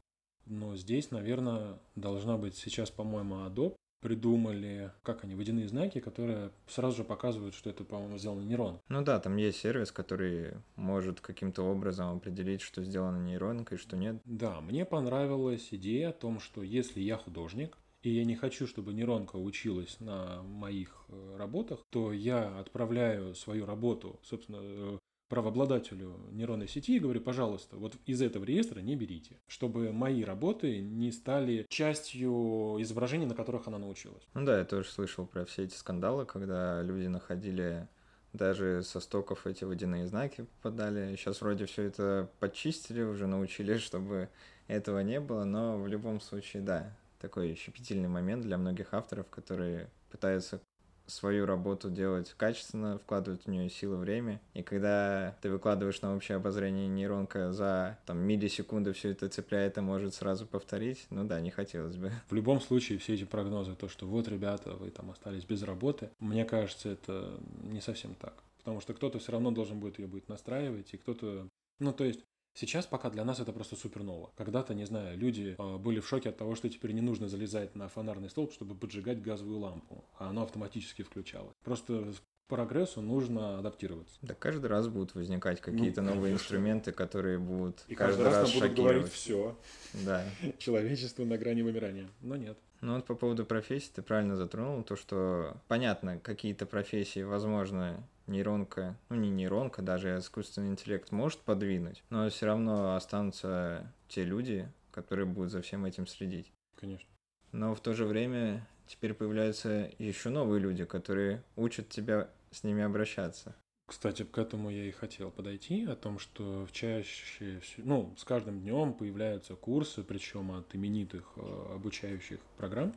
Но 0.52 0.76
здесь, 0.76 1.12
наверное, 1.12 1.80
должна 1.96 2.38
быть 2.38 2.56
сейчас, 2.56 2.92
по-моему, 2.92 3.36
Adobe 3.46 3.76
придумали, 4.02 4.92
как 5.02 5.24
они, 5.24 5.34
водяные 5.34 5.68
знаки, 5.70 6.02
которые 6.02 6.52
сразу 6.68 6.98
же 6.98 7.04
показывают, 7.06 7.56
что 7.56 7.70
это, 7.70 7.86
по-моему, 7.86 8.18
сделано 8.18 8.42
нейрон. 8.42 8.82
Ну 8.90 9.02
да, 9.02 9.20
там 9.22 9.38
есть 9.38 9.60
сервис, 9.60 9.94
который 9.94 10.56
может 10.76 11.22
каким-то 11.22 11.64
образом 11.64 12.18
определить, 12.18 12.62
что 12.62 12.84
сделано 12.84 13.24
нейронкой, 13.24 13.78
что 13.78 13.96
нет. 13.96 14.22
Да, 14.26 14.60
мне 14.60 14.84
понравилась 14.84 15.70
идея 15.72 16.10
о 16.10 16.14
том, 16.14 16.42
что 16.42 16.64
если 16.64 17.00
я 17.00 17.16
художник, 17.16 17.78
и 18.02 18.10
я 18.10 18.26
не 18.26 18.36
хочу, 18.36 18.68
чтобы 18.68 18.94
нейронка 18.94 19.38
училась 19.38 20.00
на 20.02 20.42
моих 20.44 21.06
э, 21.08 21.36
работах, 21.38 21.80
то 21.92 22.12
я 22.12 22.60
отправляю 22.60 23.36
свою 23.36 23.66
работу, 23.66 24.20
собственно, 24.24 24.60
э, 24.62 24.98
правообладателю 25.32 26.20
нейронной 26.32 26.68
сети 26.68 26.98
и 26.98 27.00
говорю, 27.00 27.22
пожалуйста, 27.22 27.78
вот 27.78 27.96
из 28.06 28.22
этого 28.22 28.44
реестра 28.44 28.82
не 28.82 28.98
берите, 28.98 29.38
чтобы 29.48 29.94
мои 29.94 30.26
работы 30.26 30.82
не 30.82 31.10
стали 31.14 31.66
частью 31.70 32.76
изображений, 32.82 33.26
на 33.26 33.34
которых 33.34 33.66
она 33.66 33.78
научилась. 33.78 34.28
Ну 34.34 34.44
да, 34.44 34.60
я 34.60 34.66
тоже 34.66 34.90
слышал 34.90 35.26
про 35.26 35.46
все 35.46 35.64
эти 35.64 35.74
скандалы, 35.74 36.26
когда 36.26 36.82
люди 36.82 37.08
находили 37.08 37.88
даже 38.34 38.84
со 38.84 39.00
стоков 39.00 39.48
эти 39.48 39.64
водяные 39.64 40.06
знаки 40.06 40.46
попадали. 40.62 41.16
Сейчас 41.16 41.40
вроде 41.40 41.66
все 41.66 41.84
это 41.84 42.30
почистили, 42.42 43.02
уже 43.02 43.26
научились, 43.26 43.82
чтобы 43.90 44.28
этого 44.68 45.00
не 45.00 45.22
было, 45.22 45.46
но 45.46 45.78
в 45.78 45.88
любом 45.88 46.20
случае, 46.20 46.62
да, 46.62 46.94
такой 47.20 47.56
щепетильный 47.56 48.10
момент 48.10 48.44
для 48.44 48.58
многих 48.58 48.94
авторов, 48.94 49.30
которые 49.30 49.90
пытаются 50.10 50.60
свою 51.08 51.46
работу 51.46 51.90
делать 51.90 52.34
качественно, 52.38 52.98
вкладывать 52.98 53.44
в 53.46 53.48
нее 53.48 53.70
силы, 53.70 53.98
время. 53.98 54.40
И 54.54 54.64
когда 54.64 55.36
ты 55.42 55.50
выкладываешь 55.50 56.02
на 56.02 56.16
общее 56.16 56.38
обозрение 56.38 56.88
нейронка 56.88 57.52
за 57.52 57.98
там, 58.06 58.20
миллисекунды 58.20 58.94
все 58.94 59.10
это 59.10 59.30
цепляет 59.30 59.78
и 59.78 59.82
может 59.82 60.14
сразу 60.14 60.46
повторить, 60.46 61.06
ну 61.10 61.24
да, 61.26 61.40
не 61.42 61.52
хотелось 61.52 61.98
бы. 61.98 62.12
В 62.30 62.34
любом 62.34 62.62
случае, 62.62 63.00
все 63.00 63.16
эти 63.16 63.24
прогнозы, 63.24 63.76
то, 63.76 63.88
что 63.88 64.06
вот, 64.06 64.28
ребята, 64.28 64.72
вы 64.72 64.90
там 64.90 65.12
остались 65.12 65.46
без 65.46 65.64
работы, 65.64 66.10
мне 66.20 66.46
кажется, 66.46 66.90
это 66.90 67.40
не 67.64 67.82
совсем 67.82 68.16
так. 68.16 68.34
Потому 68.60 68.80
что 68.80 68.94
кто-то 68.94 69.20
все 69.20 69.32
равно 69.32 69.52
должен 69.52 69.80
будет 69.80 70.00
ее 70.00 70.08
будет 70.08 70.30
настраивать, 70.30 70.94
и 70.94 70.98
кто-то... 70.98 71.48
Ну, 71.80 71.94
то 71.94 72.04
есть, 72.04 72.22
Сейчас 72.54 72.86
пока 72.86 73.10
для 73.10 73.24
нас 73.24 73.40
это 73.40 73.54
просто 73.54 73.76
суперново. 73.76 74.32
Когда-то, 74.36 74.74
не 74.74 74.86
знаю, 74.86 75.18
люди 75.18 75.56
э, 75.58 75.78
были 75.78 76.00
в 76.00 76.08
шоке 76.08 76.30
от 76.30 76.38
того, 76.38 76.56
что 76.56 76.70
теперь 76.70 76.92
не 76.92 77.02
нужно 77.02 77.28
залезать 77.28 77.76
на 77.76 77.88
фонарный 77.88 78.30
столб, 78.30 78.52
чтобы 78.52 78.76
поджигать 78.76 79.22
газовую 79.22 79.60
лампу, 79.60 80.04
а 80.18 80.30
оно 80.30 80.44
автоматически 80.44 81.04
включалось. 81.04 81.56
Просто 81.64 82.14
прогрессу 82.52 83.02
нужно 83.02 83.60
адаптироваться. 83.60 84.18
Да 84.22 84.36
каждый 84.36 84.68
раз 84.68 84.90
будут 84.90 85.16
возникать 85.16 85.62
ну, 85.66 85.72
какие-то 85.72 86.02
ну, 86.02 86.16
новые 86.16 86.34
инструменты, 86.34 86.92
которые 86.92 87.40
будут 87.40 87.86
И 87.88 87.96
каждый, 87.96 88.26
каждый 88.26 88.26
раз, 88.26 88.54
раз 88.54 88.54
будут 88.54 88.76
говорить 88.76 89.12
все. 89.14 89.58
Да. 90.06 90.26
Человечество 90.58 91.24
на 91.24 91.38
грани 91.38 91.62
вымирания. 91.62 92.10
Но 92.20 92.36
нет. 92.36 92.58
Ну 92.82 92.96
вот 92.96 93.06
по 93.06 93.16
поводу 93.16 93.46
профессии 93.46 93.92
ты 93.96 94.02
правильно 94.02 94.36
затронул, 94.36 94.84
то 94.84 94.98
что 94.98 95.56
понятно, 95.70 96.20
какие-то 96.20 96.66
профессии, 96.66 97.24
возможно, 97.24 98.04
нейронка, 98.28 98.98
ну 99.08 99.16
не 99.16 99.30
нейронка, 99.30 99.82
даже 99.82 100.18
искусственный 100.18 100.70
интеллект 100.70 101.12
может 101.12 101.40
подвинуть, 101.40 102.04
но 102.10 102.28
все 102.30 102.48
равно 102.48 102.96
останутся 102.96 103.94
те 104.10 104.24
люди, 104.24 104.70
которые 104.92 105.26
будут 105.26 105.52
за 105.52 105.62
всем 105.62 105.86
этим 105.86 106.06
следить. 106.06 106.52
Конечно. 106.76 107.08
Но 107.54 107.76
в 107.76 107.80
то 107.80 107.94
же 107.94 108.06
время 108.06 108.68
теперь 108.88 109.14
появляются 109.14 109.90
еще 110.00 110.30
новые 110.30 110.60
люди, 110.60 110.84
которые 110.84 111.44
учат 111.56 111.88
тебя 111.88 112.30
с 112.52 112.64
ними 112.64 112.84
обращаться. 112.84 113.56
Кстати, 113.88 114.24
к 114.24 114.38
этому 114.38 114.70
я 114.70 114.86
и 114.86 114.92
хотел 114.92 115.32
подойти, 115.32 115.86
о 115.86 115.96
том, 115.96 116.18
что 116.18 116.68
чаще, 116.72 117.62
ну, 117.78 118.14
с 118.18 118.24
каждым 118.24 118.62
днем 118.62 118.94
появляются 118.94 119.56
курсы, 119.56 120.04
причем 120.04 120.52
от 120.52 120.74
именитых 120.76 121.34
э, 121.36 121.74
обучающих 121.76 122.40
программ. 122.58 122.94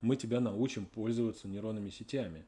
Мы 0.00 0.16
тебя 0.16 0.40
научим 0.40 0.86
пользоваться 0.86 1.48
нейронными 1.48 1.90
сетями 1.90 2.46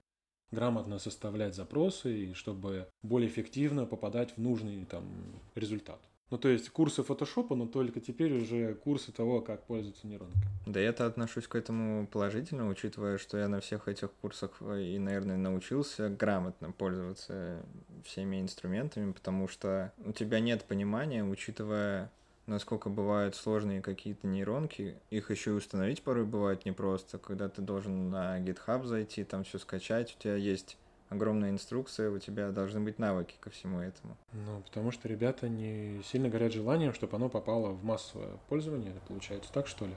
грамотно 0.51 0.99
составлять 0.99 1.55
запросы, 1.55 2.35
чтобы 2.35 2.88
более 3.03 3.29
эффективно 3.29 3.87
попадать 3.87 4.37
в 4.37 4.40
нужный 4.40 4.85
там 4.85 5.40
результат. 5.55 6.01
Ну, 6.30 6.38
то 6.38 6.48
есть 6.48 6.70
курсы 6.70 7.02
фотошопа, 7.02 7.56
но 7.56 7.66
только 7.66 8.00
теперь 8.00 8.40
уже 8.40 8.74
курсы 8.74 9.10
того, 9.10 9.40
как 9.40 9.64
пользоваться 9.64 10.06
нейронкой. 10.06 10.40
Да 10.64 10.78
я-то 10.78 11.06
отношусь 11.06 11.48
к 11.48 11.56
этому 11.56 12.06
положительно, 12.06 12.68
учитывая, 12.68 13.18
что 13.18 13.36
я 13.36 13.48
на 13.48 13.60
всех 13.60 13.88
этих 13.88 14.12
курсах 14.20 14.52
э, 14.60 14.80
и, 14.80 14.98
наверное, 14.98 15.36
научился 15.36 16.08
грамотно 16.08 16.70
пользоваться 16.70 17.64
всеми 18.04 18.40
инструментами, 18.40 19.10
потому 19.10 19.48
что 19.48 19.92
у 20.04 20.12
тебя 20.12 20.38
нет 20.38 20.64
понимания, 20.64 21.24
учитывая 21.24 22.10
насколько 22.46 22.88
бывают 22.88 23.36
сложные 23.36 23.80
какие-то 23.80 24.26
нейронки. 24.26 24.96
Их 25.10 25.30
еще 25.30 25.50
и 25.50 25.54
установить 25.54 26.02
порой 26.02 26.24
бывает 26.24 26.64
непросто, 26.64 27.18
когда 27.18 27.48
ты 27.48 27.62
должен 27.62 28.10
на 28.10 28.38
GitHub 28.40 28.84
зайти, 28.84 29.24
там 29.24 29.44
все 29.44 29.58
скачать, 29.58 30.16
у 30.18 30.22
тебя 30.22 30.34
есть 30.34 30.76
огромная 31.11 31.51
инструкция, 31.51 32.11
у 32.11 32.18
тебя 32.18 32.51
должны 32.51 32.81
быть 32.81 32.99
навыки 32.99 33.35
ко 33.40 33.51
всему 33.51 33.81
этому. 33.81 34.16
Ну, 34.33 34.62
потому 34.62 34.90
что 34.90 35.09
ребята 35.09 35.49
не 35.49 36.01
сильно 36.05 36.29
горят 36.29 36.53
желанием, 36.53 36.94
чтобы 36.94 37.16
оно 37.16 37.29
попало 37.29 37.70
в 37.70 37.85
массовое 37.85 38.38
пользование, 38.49 38.94
получается 39.07 39.53
так, 39.53 39.66
что 39.66 39.85
ли? 39.85 39.94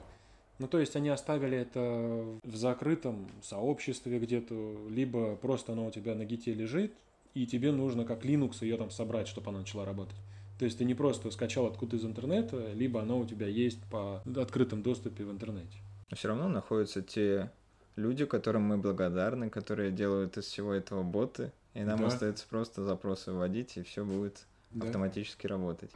Ну, 0.58 0.68
то 0.68 0.78
есть 0.78 0.94
они 0.94 1.08
оставили 1.08 1.56
это 1.58 2.24
в 2.42 2.56
закрытом 2.56 3.28
сообществе 3.42 4.18
где-то, 4.18 4.88
либо 4.90 5.36
просто 5.36 5.72
оно 5.72 5.86
у 5.86 5.90
тебя 5.90 6.14
на 6.14 6.24
гите 6.24 6.52
лежит, 6.52 6.92
и 7.34 7.46
тебе 7.46 7.72
нужно 7.72 8.04
как 8.04 8.24
Linux 8.24 8.58
ее 8.60 8.76
там 8.76 8.90
собрать, 8.90 9.26
чтобы 9.26 9.50
она 9.50 9.60
начала 9.60 9.84
работать. 9.84 10.16
То 10.58 10.64
есть 10.64 10.78
ты 10.78 10.84
не 10.84 10.94
просто 10.94 11.30
скачал 11.32 11.66
откуда 11.66 11.96
из 11.96 12.04
интернета, 12.04 12.72
либо 12.72 13.00
оно 13.00 13.18
у 13.18 13.26
тебя 13.26 13.48
есть 13.48 13.82
по 13.90 14.22
открытом 14.36 14.82
доступе 14.82 15.24
в 15.24 15.32
интернете. 15.32 15.76
Но 16.10 16.16
все 16.16 16.28
равно 16.28 16.48
находятся 16.48 17.02
те 17.02 17.50
люди, 17.96 18.24
которым 18.24 18.62
мы 18.62 18.78
благодарны, 18.78 19.50
которые 19.50 19.90
делают 19.90 20.36
из 20.36 20.44
всего 20.44 20.72
этого 20.72 21.02
боты, 21.02 21.52
и 21.74 21.82
нам 21.82 22.00
да. 22.00 22.06
остается 22.06 22.46
просто 22.48 22.84
запросы 22.84 23.32
вводить, 23.32 23.76
и 23.76 23.82
все 23.82 24.04
будет 24.04 24.46
да. 24.70 24.86
автоматически 24.86 25.46
работать. 25.46 25.90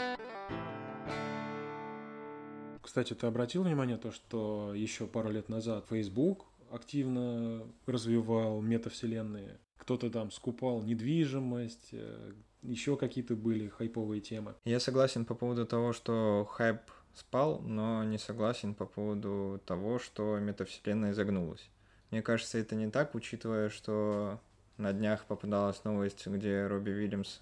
Кстати, 2.82 3.12
ты 3.14 3.26
обратил 3.26 3.64
внимание 3.64 3.98
то, 3.98 4.10
что 4.12 4.72
еще 4.74 5.06
пару 5.06 5.30
лет 5.30 5.48
назад 5.48 5.86
Facebook 5.90 6.46
активно 6.70 7.66
развивал 7.86 8.60
метавселенные. 8.60 9.58
Кто-то 9.76 10.10
там 10.10 10.30
скупал 10.30 10.82
недвижимость, 10.82 11.90
э, 11.92 12.32
еще 12.62 12.96
какие-то 12.96 13.36
были 13.36 13.68
хайповые 13.68 14.20
темы. 14.20 14.54
Я 14.64 14.80
согласен 14.80 15.24
по 15.24 15.34
поводу 15.34 15.66
того, 15.66 15.92
что 15.92 16.48
хайп 16.50 16.80
спал, 17.14 17.60
но 17.60 18.04
не 18.04 18.18
согласен 18.18 18.74
по 18.74 18.86
поводу 18.86 19.60
того, 19.64 19.98
что 19.98 20.38
метавселенная 20.38 21.14
загнулась. 21.14 21.70
Мне 22.10 22.22
кажется, 22.22 22.58
это 22.58 22.74
не 22.74 22.90
так, 22.90 23.14
учитывая, 23.14 23.68
что 23.68 24.40
на 24.78 24.92
днях 24.92 25.24
попадалась 25.26 25.84
новость, 25.84 26.26
где 26.26 26.66
Робби 26.66 26.90
Уильямс 26.90 27.40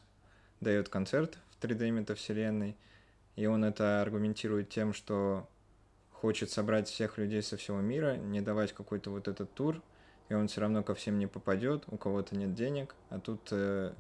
дает 0.61 0.89
концерт 0.89 1.39
в 1.51 1.63
3D 1.63 1.91
метавселенной, 1.91 2.77
и 3.37 3.47
он 3.47 3.65
это 3.65 4.03
аргументирует 4.03 4.71
тем, 4.71 4.93
что 4.93 5.49
хочет 6.11 6.51
собрать 6.51 6.89
всех 6.89 7.19
людей 7.19 7.43
со 7.43 7.57
всего 7.57 7.81
мира, 7.81 8.17
не 8.17 8.41
давать 8.41 8.73
какой-то 8.73 9.11
вот 9.11 9.29
этот 9.29 9.53
тур, 9.53 9.83
и 10.29 10.35
он 10.35 10.49
все 10.49 10.63
равно 10.63 10.83
ко 10.83 10.95
всем 10.95 11.19
не 11.19 11.27
попадет, 11.27 11.85
у 11.89 11.97
кого-то 11.97 12.35
нет 12.35 12.55
денег, 12.55 12.95
а 13.11 13.21
тут 13.21 13.49
э, 13.53 13.93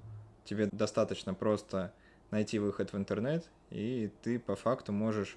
тебе 0.44 0.68
достаточно 0.72 1.34
просто 1.34 1.92
найти 2.30 2.58
выход 2.58 2.92
в 2.92 2.96
интернет, 2.96 3.46
и 3.70 4.10
ты 4.22 4.38
по 4.38 4.56
факту 4.56 4.92
можешь 4.92 5.36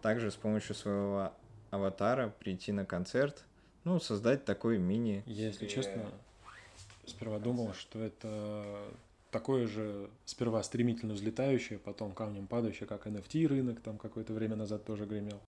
также 0.00 0.30
с 0.30 0.36
помощью 0.36 0.74
своего 0.74 1.32
аватара 1.70 2.32
прийти 2.38 2.72
на 2.72 2.86
концерт, 2.86 3.44
ну, 3.86 4.00
создать 4.00 4.44
такой 4.44 4.78
мини. 4.78 5.22
Если 5.26 5.68
честно, 5.68 6.10
сперва 7.06 7.38
думал, 7.38 7.72
что 7.72 8.02
это 8.02 8.64
такое 9.30 9.68
же 9.68 10.10
сперва 10.24 10.62
стремительно 10.64 11.14
взлетающее, 11.14 11.78
потом 11.78 12.12
камнем 12.12 12.48
падающее, 12.48 12.88
как 12.88 13.06
NFT 13.06 13.46
рынок 13.46 13.80
там 13.80 13.96
какое-то 13.96 14.32
время 14.32 14.56
назад 14.56 14.84
тоже 14.84 15.06
гремел. 15.06 15.40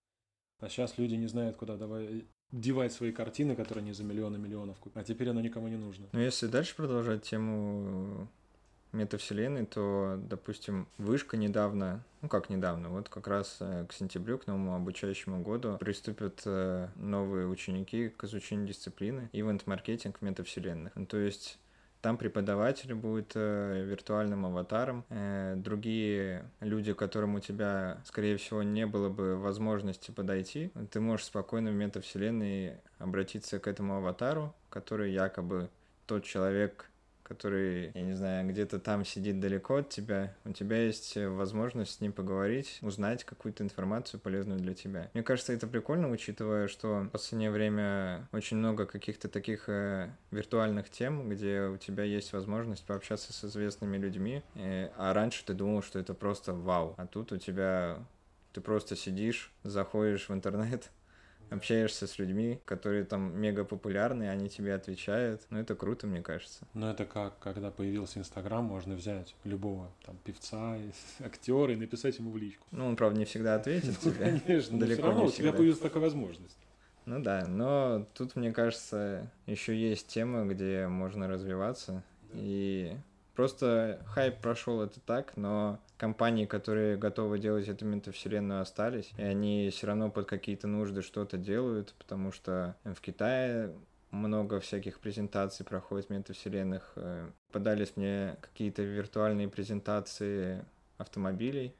А 0.60 0.68
сейчас 0.68 0.98
люди 0.98 1.16
не 1.16 1.26
знают, 1.26 1.56
куда 1.56 1.76
давай 1.76 2.26
девать 2.52 2.92
свои 2.92 3.10
картины, 3.10 3.56
которые 3.56 3.84
не 3.84 3.92
за 3.92 4.04
миллионы 4.04 4.38
миллионов 4.38 4.78
купят. 4.78 4.98
А 4.98 5.04
теперь 5.04 5.30
оно 5.30 5.40
никому 5.40 5.66
не 5.66 5.76
нужно. 5.76 6.06
Ну, 6.12 6.20
если 6.20 6.46
дальше 6.46 6.76
продолжать 6.76 7.24
тему 7.24 8.28
метавселенной, 8.98 9.66
то, 9.66 10.18
допустим, 10.18 10.86
вышка 10.98 11.36
недавно, 11.36 12.02
ну 12.20 12.28
как 12.28 12.50
недавно, 12.50 12.90
вот 12.90 13.08
как 13.08 13.28
раз 13.28 13.58
э, 13.60 13.86
к 13.88 13.92
сентябрю, 13.92 14.38
к 14.38 14.46
новому 14.46 14.74
обучающему 14.74 15.42
году 15.42 15.78
приступят 15.78 16.42
э, 16.44 16.88
новые 16.96 17.46
ученики 17.46 18.08
к 18.08 18.24
изучению 18.24 18.66
дисциплины 18.66 19.30
ивент-маркетинг 19.32 20.18
в 20.18 20.22
метавселенных. 20.22 20.92
Ну, 20.94 21.06
то 21.06 21.16
есть 21.16 21.58
там 22.00 22.16
преподаватель 22.16 22.94
будет 22.94 23.32
э, 23.34 23.84
виртуальным 23.84 24.46
аватаром. 24.46 25.04
Э, 25.08 25.54
другие 25.56 26.44
люди, 26.60 26.92
которым 26.92 27.34
у 27.34 27.40
тебя, 27.40 28.00
скорее 28.04 28.36
всего, 28.36 28.62
не 28.62 28.86
было 28.86 29.08
бы 29.08 29.36
возможности 29.36 30.12
подойти, 30.12 30.70
ты 30.92 31.00
можешь 31.00 31.26
спокойно 31.26 31.70
в 31.70 31.74
метавселенной 31.74 32.74
обратиться 32.98 33.58
к 33.58 33.66
этому 33.66 33.96
аватару, 33.96 34.54
который 34.70 35.12
якобы 35.12 35.70
тот 36.06 36.24
человек, 36.24 36.87
который, 37.28 37.92
я 37.94 38.02
не 38.02 38.14
знаю, 38.14 38.48
где-то 38.48 38.78
там 38.78 39.04
сидит 39.04 39.40
далеко 39.40 39.76
от 39.76 39.88
тебя, 39.88 40.34
у 40.44 40.52
тебя 40.52 40.78
есть 40.78 41.16
возможность 41.16 41.94
с 41.94 42.00
ним 42.00 42.12
поговорить, 42.12 42.78
узнать 42.82 43.24
какую-то 43.24 43.62
информацию 43.62 44.20
полезную 44.20 44.58
для 44.58 44.74
тебя. 44.74 45.10
Мне 45.14 45.22
кажется, 45.22 45.52
это 45.52 45.66
прикольно, 45.66 46.10
учитывая, 46.10 46.68
что 46.68 47.00
в 47.00 47.08
последнее 47.08 47.50
время 47.50 48.28
очень 48.32 48.56
много 48.56 48.86
каких-то 48.86 49.28
таких 49.28 49.68
э, 49.68 50.10
виртуальных 50.30 50.90
тем, 50.90 51.28
где 51.28 51.62
у 51.62 51.76
тебя 51.76 52.04
есть 52.04 52.32
возможность 52.32 52.84
пообщаться 52.84 53.32
с 53.32 53.44
известными 53.44 53.96
людьми, 53.96 54.42
э, 54.54 54.88
а 54.96 55.12
раньше 55.12 55.44
ты 55.44 55.54
думал, 55.54 55.82
что 55.82 55.98
это 55.98 56.14
просто 56.14 56.52
вау, 56.52 56.94
а 56.96 57.06
тут 57.06 57.32
у 57.32 57.36
тебя 57.36 57.98
ты 58.52 58.60
просто 58.60 58.96
сидишь, 58.96 59.52
заходишь 59.62 60.28
в 60.28 60.34
интернет, 60.34 60.90
общаешься 61.50 62.06
с 62.06 62.18
людьми, 62.18 62.60
которые 62.64 63.04
там 63.04 63.38
мега 63.40 63.64
популярны, 63.64 64.28
они 64.28 64.48
тебе 64.48 64.74
отвечают. 64.74 65.42
Ну, 65.50 65.58
это 65.58 65.74
круто, 65.74 66.06
мне 66.06 66.22
кажется. 66.22 66.66
Ну, 66.74 66.86
это 66.86 67.04
как, 67.04 67.38
когда 67.38 67.70
появился 67.70 68.18
Инстаграм, 68.18 68.64
можно 68.64 68.94
взять 68.94 69.34
любого 69.44 69.90
там 70.04 70.16
певца, 70.24 70.76
актера 71.20 71.72
и 71.72 71.76
написать 71.76 72.18
ему 72.18 72.30
в 72.30 72.36
личку. 72.36 72.66
Ну, 72.70 72.86
он, 72.86 72.96
правда, 72.96 73.18
не 73.18 73.24
всегда 73.24 73.54
ответит 73.54 73.96
ну, 74.02 74.10
тебе. 74.10 74.40
Конечно, 74.40 74.78
далеко 74.78 75.02
но 75.02 75.08
все 75.08 75.14
равно 75.14 75.24
у 75.26 75.30
тебя 75.30 75.52
появилась 75.52 75.80
такая 75.80 76.02
возможность. 76.02 76.58
Ну 77.06 77.22
да, 77.22 77.46
но 77.46 78.06
тут, 78.14 78.36
мне 78.36 78.52
кажется, 78.52 79.30
еще 79.46 79.74
есть 79.74 80.08
тема, 80.08 80.44
где 80.44 80.88
можно 80.88 81.26
развиваться. 81.26 82.02
Да. 82.32 82.38
И 82.40 82.96
Просто 83.38 84.00
хайп 84.04 84.40
прошел 84.40 84.82
это 84.82 84.98
так, 84.98 85.36
но 85.36 85.78
компании, 85.98 86.46
которые 86.46 86.96
готовы 86.96 87.38
делать 87.38 87.68
эту 87.68 87.84
метавселенную, 87.84 88.62
остались, 88.62 89.12
и 89.18 89.22
они 89.22 89.68
все 89.70 89.88
равно 89.88 90.10
под 90.10 90.26
какие-то 90.26 90.66
нужды 90.66 91.02
что-то 91.02 91.36
делают, 91.36 91.94
потому 91.98 92.32
что 92.32 92.76
в 92.84 93.00
Китае 93.00 93.74
много 94.10 94.60
всяких 94.60 95.00
презентаций 95.00 95.66
проходит 95.66 96.08
метавселенных. 96.08 96.92
Э, 96.96 97.28
подались 97.52 97.92
мне 97.96 98.36
какие-то 98.40 98.82
виртуальные 98.82 99.48
презентации 99.48 100.64
автомобилей, 100.96 101.74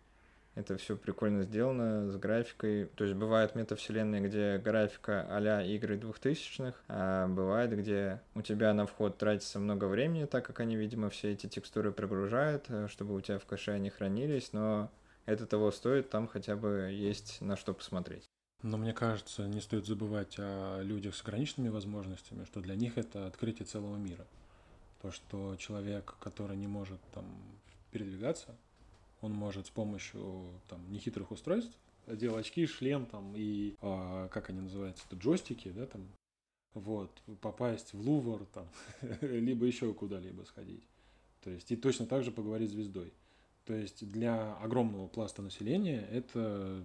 это 0.59 0.77
все 0.77 0.97
прикольно 0.97 1.45
сделано 1.45 2.11
с 2.11 2.17
графикой. 2.17 2.87
То 2.97 3.05
есть 3.05 3.17
бывают 3.17 3.55
метавселенные, 3.55 4.21
где 4.21 4.59
графика 4.59 5.27
а 5.29 5.63
игры 5.63 5.97
двухтысячных, 5.97 6.83
а 6.89 7.29
бывает, 7.29 7.77
где 7.77 8.21
у 8.35 8.43
тебя 8.43 8.75
на 8.75 8.87
вход 8.87 9.19
тратится 9.19 9.61
много 9.61 9.85
времени, 9.85 10.25
так 10.25 10.45
как 10.45 10.61
они, 10.61 10.77
видимо, 10.77 11.11
все 11.11 11.33
эти 11.33 11.47
текстуры 11.47 11.93
прогружают, 11.93 12.65
э, 12.69 12.89
чтобы 12.89 13.15
у 13.15 13.21
тебя 13.21 13.39
в 13.39 13.47
кэше 13.47 13.71
они 13.71 13.89
хранились, 13.89 14.53
но 14.53 14.91
это 15.27 15.47
того 15.47 15.71
стоит, 15.71 16.11
там 16.11 16.27
хотя 16.27 16.57
бы 16.57 16.91
есть 16.93 17.41
на 17.41 17.57
что 17.57 17.73
посмотреть. 17.73 18.25
Но 18.63 18.77
мне 18.77 18.93
кажется, 18.93 19.47
не 19.47 19.61
стоит 19.61 19.87
забывать 19.87 20.35
о 20.39 20.81
людях 20.83 21.15
с 21.15 21.23
ограниченными 21.23 21.69
возможностями, 21.69 22.45
что 22.45 22.61
для 22.61 22.75
них 22.75 22.99
это 22.99 23.29
открытие 23.29 23.67
целого 23.67 23.97
мира. 23.97 24.27
То, 25.03 25.13
что 25.13 25.55
человек, 25.57 26.17
который 26.19 26.57
не 26.57 26.67
может 26.67 27.01
там 27.15 27.25
передвигаться, 27.93 28.57
он 29.21 29.33
может 29.33 29.67
с 29.67 29.71
помощью 29.71 30.49
там 30.69 30.81
нехитрых 30.91 31.31
устройств 31.31 31.77
одел 32.09 32.37
очки, 32.37 32.67
шлем 32.67 33.07
там 33.07 33.35
и 33.37 33.77
а, 33.81 34.29
как 34.29 34.51
они 34.51 34.61
называются, 34.61 35.05
это 35.07 35.17
джойстики, 35.17 35.71
да, 35.71 35.87
там, 35.87 36.07
вот, 36.75 37.11
попасть 37.41 37.93
в 37.93 38.01
Лувр 38.01 38.47
там, 38.47 38.69
либо 39.21 39.67
еще 39.67 39.93
куда-либо 39.93 40.43
сходить. 40.45 40.83
То 41.43 41.51
есть 41.51 41.71
и 41.71 41.77
точно 41.77 42.07
так 42.07 42.25
же 42.25 42.31
поговорить 42.31 42.71
с 42.71 42.73
звездой. 42.73 43.13
То 43.65 43.75
есть 43.75 44.09
для 44.09 44.55
огромного 44.57 45.09
пласта 45.09 45.43
населения 45.43 46.01
это 46.11 46.83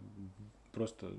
просто 0.71 1.13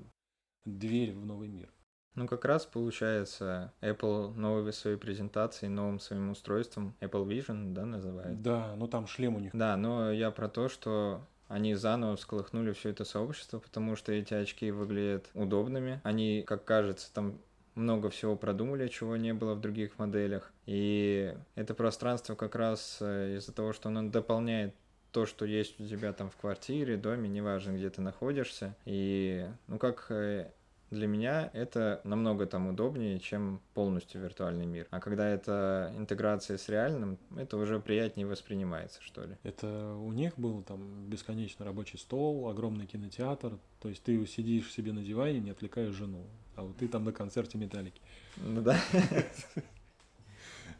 дверь 0.65 1.13
в 1.13 1.25
новый 1.25 1.47
мир. 1.47 1.69
Ну, 2.15 2.27
как 2.27 2.45
раз 2.45 2.65
получается, 2.65 3.73
Apple 3.81 4.33
новой 4.35 4.71
своей 4.73 4.97
презентацией, 4.97 5.69
новым 5.69 5.99
своим 5.99 6.31
устройством, 6.31 6.95
Apple 7.01 7.27
Vision, 7.27 7.73
да, 7.73 7.85
называют? 7.85 8.41
Да, 8.41 8.73
ну 8.75 8.87
там 8.87 9.05
шлем 9.07 9.35
у 9.35 9.39
них. 9.39 9.51
Да, 9.53 9.75
но 9.75 10.11
я 10.11 10.31
про 10.31 10.47
то, 10.47 10.69
что 10.69 11.21
они 11.47 11.75
заново 11.75 12.15
всколыхнули 12.15 12.71
все 12.71 12.89
это 12.89 13.05
сообщество, 13.05 13.59
потому 13.59 13.95
что 13.95 14.11
эти 14.11 14.33
очки 14.33 14.71
выглядят 14.71 15.29
удобными. 15.33 16.01
Они, 16.03 16.43
как 16.45 16.65
кажется, 16.65 17.13
там 17.13 17.37
много 17.75 18.09
всего 18.09 18.35
продумали, 18.35 18.87
чего 18.87 19.17
не 19.17 19.33
было 19.33 19.53
в 19.53 19.61
других 19.61 19.99
моделях. 19.99 20.51
И 20.65 21.35
это 21.55 21.73
пространство 21.73 22.35
как 22.35 22.55
раз 22.55 22.97
э, 23.01 23.35
из-за 23.37 23.53
того, 23.53 23.73
что 23.73 23.89
оно 23.89 24.09
дополняет 24.09 24.73
то, 25.11 25.25
что 25.25 25.45
есть 25.45 25.79
у 25.79 25.87
тебя 25.87 26.13
там 26.13 26.29
в 26.29 26.35
квартире, 26.35 26.97
доме, 26.97 27.29
неважно, 27.29 27.71
где 27.71 27.89
ты 27.89 28.01
находишься. 28.01 28.75
И, 28.85 29.47
ну, 29.67 29.77
как 29.77 30.07
э, 30.09 30.51
для 30.95 31.07
меня 31.07 31.51
это 31.53 32.01
намного 32.03 32.47
там 32.47 32.67
удобнее, 32.67 33.19
чем 33.19 33.61
полностью 33.73 34.21
виртуальный 34.21 34.65
мир. 34.65 34.87
А 34.89 34.99
когда 34.99 35.29
это 35.29 35.93
интеграция 35.95 36.57
с 36.57 36.67
реальным, 36.69 37.19
это 37.37 37.57
уже 37.57 37.79
приятнее 37.79 38.25
воспринимается, 38.25 39.01
что 39.03 39.23
ли. 39.23 39.37
Это 39.43 39.93
у 39.95 40.11
них 40.11 40.37
был 40.37 40.63
там 40.63 41.05
бесконечно 41.07 41.65
рабочий 41.65 41.97
стол, 41.97 42.49
огромный 42.49 42.87
кинотеатр, 42.87 43.59
то 43.81 43.89
есть 43.89 44.01
ты 44.03 44.25
сидишь 44.25 44.71
себе 44.73 44.93
на 44.93 45.03
диване, 45.03 45.39
не 45.39 45.51
отвлекаешь 45.51 45.93
жену, 45.93 46.25
а 46.55 46.63
вот 46.63 46.77
ты 46.77 46.87
там 46.87 47.03
на 47.03 47.11
концерте 47.11 47.57
металлики. 47.57 48.01
Ну 48.37 48.61
да. 48.61 48.79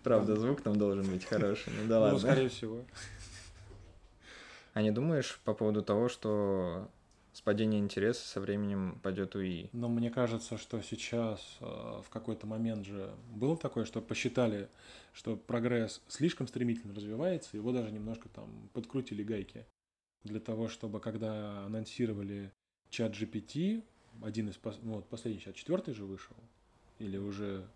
Правда, 0.04 0.36
звук 0.36 0.62
там 0.62 0.78
должен 0.78 1.06
быть 1.06 1.26
хороший. 1.26 1.74
Ну 1.82 1.88
да 1.88 1.96
ну, 1.96 2.02
ладно. 2.02 2.20
Ну, 2.20 2.20
скорее 2.20 2.50
всего. 2.50 2.86
А 4.74 4.82
не 4.82 4.92
думаешь 4.92 5.40
по 5.46 5.54
поводу 5.54 5.82
того, 5.82 6.10
что 6.10 6.90
с 7.46 7.48
падением 7.48 7.84
интереса 7.84 8.28
со 8.28 8.42
временем 8.42 9.00
пойдет 9.04 9.36
УИ. 9.36 9.70
Но 9.72 9.88
мне 9.88 10.10
кажется, 10.10 10.58
что 10.58 10.82
сейчас 10.82 11.40
э, 11.60 11.66
в 12.04 12.10
какой-то 12.10 12.48
момент 12.48 12.88
же 12.88 13.14
было 13.36 13.56
такое, 13.56 13.86
что 13.86 14.02
посчитали, 14.02 14.68
что 15.14 15.36
прогресс 15.36 16.02
слишком 16.08 16.48
стремительно 16.48 16.96
развивается, 16.96 17.56
его 17.56 17.72
даже 17.72 17.92
немножко 17.92 18.30
там 18.30 18.50
подкрутили 18.74 19.22
гайки 19.22 19.68
для 20.24 20.40
того, 20.40 20.70
чтобы 20.70 21.00
когда 21.00 21.66
анонсировали 21.66 22.52
чат 22.90 23.12
GPT, 23.12 23.84
один 24.24 24.50
из, 24.50 24.60
ну, 24.82 24.96
вот 24.96 25.08
последний 25.08 25.40
чат, 25.40 25.54
четвертый 25.54 25.94
же 25.94 26.06
вышел, 26.06 26.36
или 26.98 27.18
уже 27.18 27.68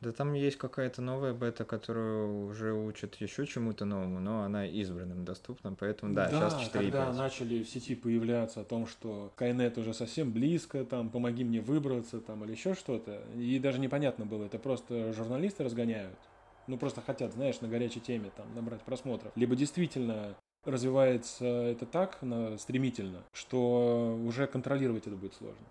да 0.00 0.12
там 0.12 0.32
есть 0.34 0.56
какая-то 0.56 1.02
новая 1.02 1.34
бета, 1.34 1.64
которую 1.64 2.46
уже 2.46 2.72
учат 2.72 3.16
еще 3.16 3.46
чему-то 3.46 3.84
новому, 3.84 4.20
но 4.20 4.42
она 4.42 4.66
избранным 4.66 5.24
доступна, 5.24 5.74
поэтому 5.74 6.14
да, 6.14 6.28
да 6.28 6.36
сейчас 6.36 6.54
4.5. 6.54 6.72
когда 6.72 7.12
начали 7.12 7.62
в 7.62 7.68
сети 7.68 7.94
появляться 7.94 8.60
о 8.60 8.64
том, 8.64 8.86
что 8.86 9.32
Skynet 9.36 9.78
уже 9.80 9.94
совсем 9.94 10.32
близко, 10.32 10.84
там, 10.84 11.10
помоги 11.10 11.44
мне 11.44 11.60
выбраться, 11.60 12.20
там, 12.20 12.44
или 12.44 12.52
еще 12.52 12.74
что-то, 12.74 13.22
и 13.34 13.58
даже 13.58 13.80
непонятно 13.80 14.24
было, 14.24 14.44
это 14.44 14.58
просто 14.58 15.12
журналисты 15.12 15.64
разгоняют, 15.64 16.18
ну, 16.66 16.78
просто 16.78 17.00
хотят, 17.00 17.32
знаешь, 17.32 17.60
на 17.60 17.68
горячей 17.68 18.00
теме 18.00 18.30
там 18.36 18.46
набрать 18.54 18.82
просмотров, 18.82 19.32
либо 19.34 19.56
действительно 19.56 20.36
развивается 20.64 21.44
это 21.44 21.86
так 21.86 22.18
стремительно, 22.58 23.22
что 23.32 24.18
уже 24.24 24.46
контролировать 24.46 25.06
это 25.06 25.16
будет 25.16 25.34
сложно. 25.34 25.64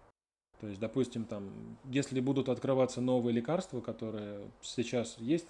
То 0.60 0.68
есть, 0.68 0.80
допустим, 0.80 1.26
там, 1.26 1.78
если 1.86 2.20
будут 2.20 2.50
открываться 2.50 3.00
новые 3.00 3.34
лекарства, 3.34 3.80
которые 3.80 4.50
сейчас 4.62 5.18
есть, 5.20 5.48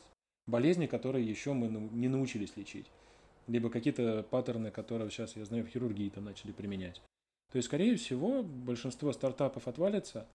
болезни, 0.47 0.85
которые 0.85 1.25
еще 1.25 1.53
мы 1.53 1.67
не 1.67 2.07
научились 2.07 2.57
лечить, 2.57 2.87
либо 3.47 3.69
какие-то 3.69 4.25
паттерны, 4.29 4.71
которые 4.71 5.09
сейчас, 5.09 5.35
я 5.35 5.45
знаю, 5.45 5.65
в 5.65 5.69
хирургии 5.69 6.09
там 6.09 6.25
начали 6.25 6.51
применять. 6.51 7.01
То 7.51 7.57
есть, 7.57 7.67
скорее 7.67 7.95
всего, 7.95 8.43
большинство 8.43 9.13
стартапов 9.13 9.67
отвалится, 9.67 10.27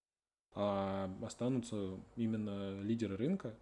а 0.55 1.11
останутся 1.23 1.99
именно 2.17 2.81
лидеры 2.83 3.17
рынка, 3.17 3.55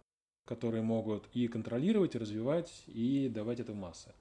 которые 0.45 0.81
могут 0.81 1.27
и 1.33 1.47
контролировать, 1.47 2.15
и 2.15 2.17
развивать, 2.17 2.83
и 2.87 3.29
давать 3.29 3.59
это 3.59 3.73
в 3.73 3.75
массы. 3.75 4.13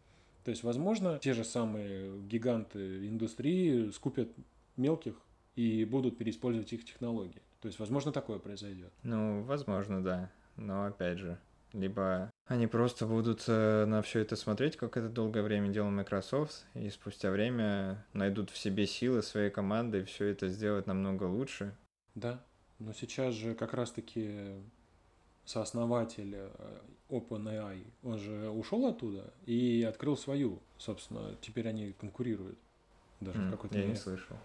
То 0.44 0.50
есть, 0.50 0.64
возможно, 0.64 1.18
те 1.20 1.32
же 1.32 1.44
самые 1.44 2.20
гиганты 2.22 3.08
индустрии 3.08 3.90
скупят 3.90 4.28
мелких 4.76 5.20
и 5.60 5.84
будут 5.84 6.16
переиспользовать 6.16 6.72
их 6.72 6.84
технологии. 6.84 7.42
То 7.60 7.68
есть, 7.68 7.78
возможно, 7.78 8.12
такое 8.12 8.38
произойдет. 8.38 8.90
Ну, 9.02 9.42
возможно, 9.42 10.02
да. 10.02 10.30
Но 10.56 10.86
опять 10.86 11.18
же, 11.18 11.38
либо 11.74 12.30
они 12.46 12.66
просто 12.66 13.06
будут 13.06 13.44
э, 13.46 13.84
на 13.84 14.00
все 14.00 14.20
это 14.20 14.36
смотреть, 14.36 14.76
как 14.76 14.96
это 14.96 15.08
долгое 15.08 15.42
время 15.42 15.68
делал 15.68 15.90
Microsoft, 15.90 16.64
и 16.74 16.88
спустя 16.88 17.30
время 17.30 18.04
найдут 18.14 18.50
в 18.50 18.56
себе 18.56 18.86
силы 18.86 19.22
своей 19.22 19.50
команды 19.50 20.00
и 20.00 20.04
все 20.04 20.26
это 20.26 20.48
сделать 20.48 20.86
намного 20.86 21.24
лучше. 21.24 21.76
Да, 22.14 22.42
но 22.78 22.94
сейчас 22.94 23.34
же 23.34 23.54
как 23.54 23.74
раз-таки 23.74 24.54
сооснователь 25.44 26.34
э, 26.36 26.78
OpenAI, 27.10 27.84
он 28.02 28.18
же 28.18 28.48
ушел 28.48 28.86
оттуда 28.86 29.32
и 29.44 29.86
открыл 29.86 30.16
свою, 30.16 30.60
собственно, 30.78 31.36
теперь 31.42 31.68
они 31.68 31.92
конкурируют 31.92 32.58
даже 33.20 33.38
mm, 33.38 33.48
в 33.48 33.50
какой-то 33.50 33.74
Я 33.76 33.82
мере. 33.82 33.92
не 33.92 33.98
слышал. 33.98 34.36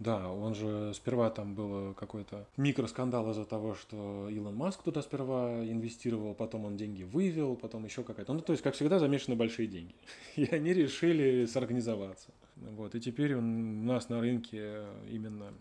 Да, 0.00 0.32
он 0.32 0.54
же 0.54 0.94
сперва 0.94 1.28
там 1.28 1.54
был 1.54 1.92
какой-то 1.92 2.46
микроскандал 2.56 3.30
из-за 3.32 3.44
того, 3.44 3.74
что 3.74 4.30
Илон 4.30 4.56
Маск 4.56 4.82
туда 4.82 5.02
сперва 5.02 5.62
инвестировал, 5.62 6.32
потом 6.32 6.64
он 6.64 6.78
деньги 6.78 7.02
вывел, 7.02 7.54
потом 7.54 7.84
еще 7.84 8.02
какая-то. 8.02 8.32
Ну, 8.32 8.40
то 8.40 8.52
есть, 8.52 8.62
как 8.62 8.74
всегда, 8.74 8.98
замешаны 8.98 9.36
большие 9.36 9.68
деньги. 9.68 9.94
И 10.36 10.46
они 10.46 10.72
решили 10.72 11.44
сорганизоваться. 11.44 12.30
Вот. 12.56 12.94
И 12.94 13.00
теперь 13.00 13.34
у 13.34 13.42
нас 13.42 14.08
на 14.08 14.20
рынке 14.20 14.84
именно 15.10 15.52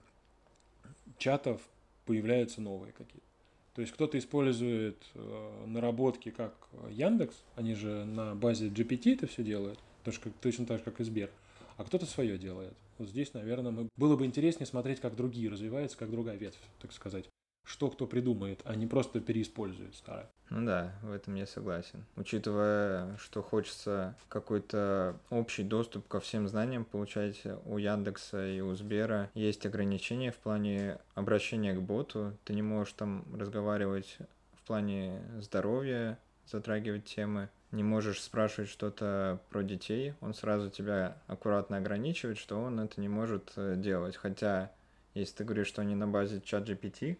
чатов 1.17 1.61
появляются 2.05 2.61
новые 2.61 2.93
какие-то. 2.93 3.27
То 3.71 3.75
То 3.75 3.81
есть 3.81 3.93
кто-то 3.93 4.17
использует 4.17 5.03
э, 5.15 5.65
наработки 5.67 6.31
как 6.31 6.53
Яндекс, 6.89 7.35
они 7.57 7.75
же 7.75 8.05
на 8.05 8.35
базе 8.35 8.69
GPT 8.69 9.15
это 9.15 9.27
все 9.27 9.43
делают, 9.43 9.79
точно, 10.05 10.31
точно 10.39 10.65
так 10.65 10.77
же, 10.79 10.85
как 10.85 11.01
и 11.01 11.03
Сбер, 11.03 11.29
а 11.75 11.83
кто-то 11.83 12.05
свое 12.05 12.37
делает. 12.37 12.73
Вот 12.99 13.09
здесь, 13.09 13.33
наверное, 13.33 13.71
мы... 13.71 13.89
было 13.95 14.15
бы 14.15 14.25
интереснее 14.25 14.67
смотреть, 14.67 14.99
как 14.99 15.15
другие 15.15 15.49
развиваются, 15.49 15.97
как 15.97 16.11
другая 16.11 16.37
ветвь, 16.37 16.59
так 16.79 16.91
сказать 16.91 17.29
что 17.69 17.89
кто 17.89 18.07
придумает, 18.07 18.61
а 18.65 18.75
не 18.75 18.87
просто 18.87 19.19
переиспользует 19.19 19.93
старое. 19.93 20.27
Ну 20.49 20.65
да, 20.65 20.95
в 21.03 21.11
этом 21.11 21.35
я 21.35 21.45
согласен. 21.45 22.03
Учитывая, 22.15 23.15
что 23.17 23.43
хочется 23.43 24.15
какой-то 24.27 25.19
общий 25.29 25.63
доступ 25.63 26.07
ко 26.07 26.19
всем 26.19 26.47
знаниям 26.47 26.83
получать 26.83 27.43
у 27.65 27.77
Яндекса 27.77 28.47
и 28.47 28.59
у 28.61 28.73
Сбера, 28.73 29.29
есть 29.35 29.67
ограничения 29.67 30.31
в 30.31 30.37
плане 30.37 30.97
обращения 31.13 31.75
к 31.75 31.81
боту. 31.81 32.35
Ты 32.43 32.53
не 32.53 32.63
можешь 32.63 32.93
там 32.93 33.23
разговаривать 33.37 34.17
в 34.55 34.65
плане 34.65 35.21
здоровья, 35.39 36.17
затрагивать 36.47 37.05
темы. 37.05 37.49
Не 37.71 37.83
можешь 37.83 38.21
спрашивать 38.21 38.69
что-то 38.69 39.39
про 39.49 39.61
детей, 39.61 40.13
он 40.21 40.33
сразу 40.33 40.69
тебя 40.69 41.17
аккуратно 41.27 41.77
ограничивает, 41.77 42.37
что 42.37 42.59
он 42.59 42.79
это 42.79 42.99
не 42.99 43.07
может 43.07 43.51
э, 43.55 43.75
делать. 43.77 44.15
Хотя, 44.15 44.71
если 45.13 45.37
ты 45.37 45.43
говоришь, 45.43 45.67
что 45.67 45.81
они 45.81 45.93
на 45.93 46.07
базе 46.07 46.41
чат 46.41 46.67
GPT, 46.67 47.17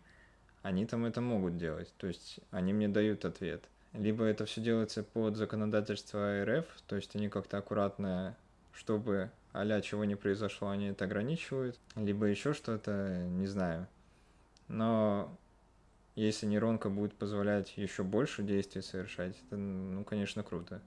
они 0.64 0.86
там 0.88 1.06
это 1.06 1.22
могут 1.22 1.58
делать. 1.58 1.94
То 1.98 2.08
есть 2.08 2.40
они 2.52 2.74
мне 2.74 2.88
дают 2.88 3.26
ответ. 3.26 3.64
Либо 3.94 4.24
это 4.24 4.46
все 4.46 4.62
делается 4.62 5.04
под 5.04 5.36
законодательство 5.36 6.44
РФ, 6.46 6.66
то 6.88 6.96
есть 6.96 7.16
они 7.16 7.30
как-то 7.30 7.58
аккуратно, 7.58 8.36
чтобы 8.74 9.32
а 9.52 9.82
чего 9.82 10.06
не 10.06 10.16
произошло, 10.16 10.70
они 10.70 10.88
это 10.88 11.06
ограничивают. 11.06 11.80
Либо 11.96 12.26
еще 12.26 12.54
что-то, 12.54 13.26
не 13.30 13.48
знаю. 13.48 13.88
Но 14.68 15.36
если 16.15 16.45
нейронка 16.45 16.89
будет 16.89 17.13
позволять 17.13 17.78
еще 17.78 18.04
больше 18.04 18.43
действий 18.43 18.82
совершать, 18.82 19.36
это, 19.48 19.58
ну, 19.58 20.04
конечно, 20.04 20.43
круто 20.43 20.82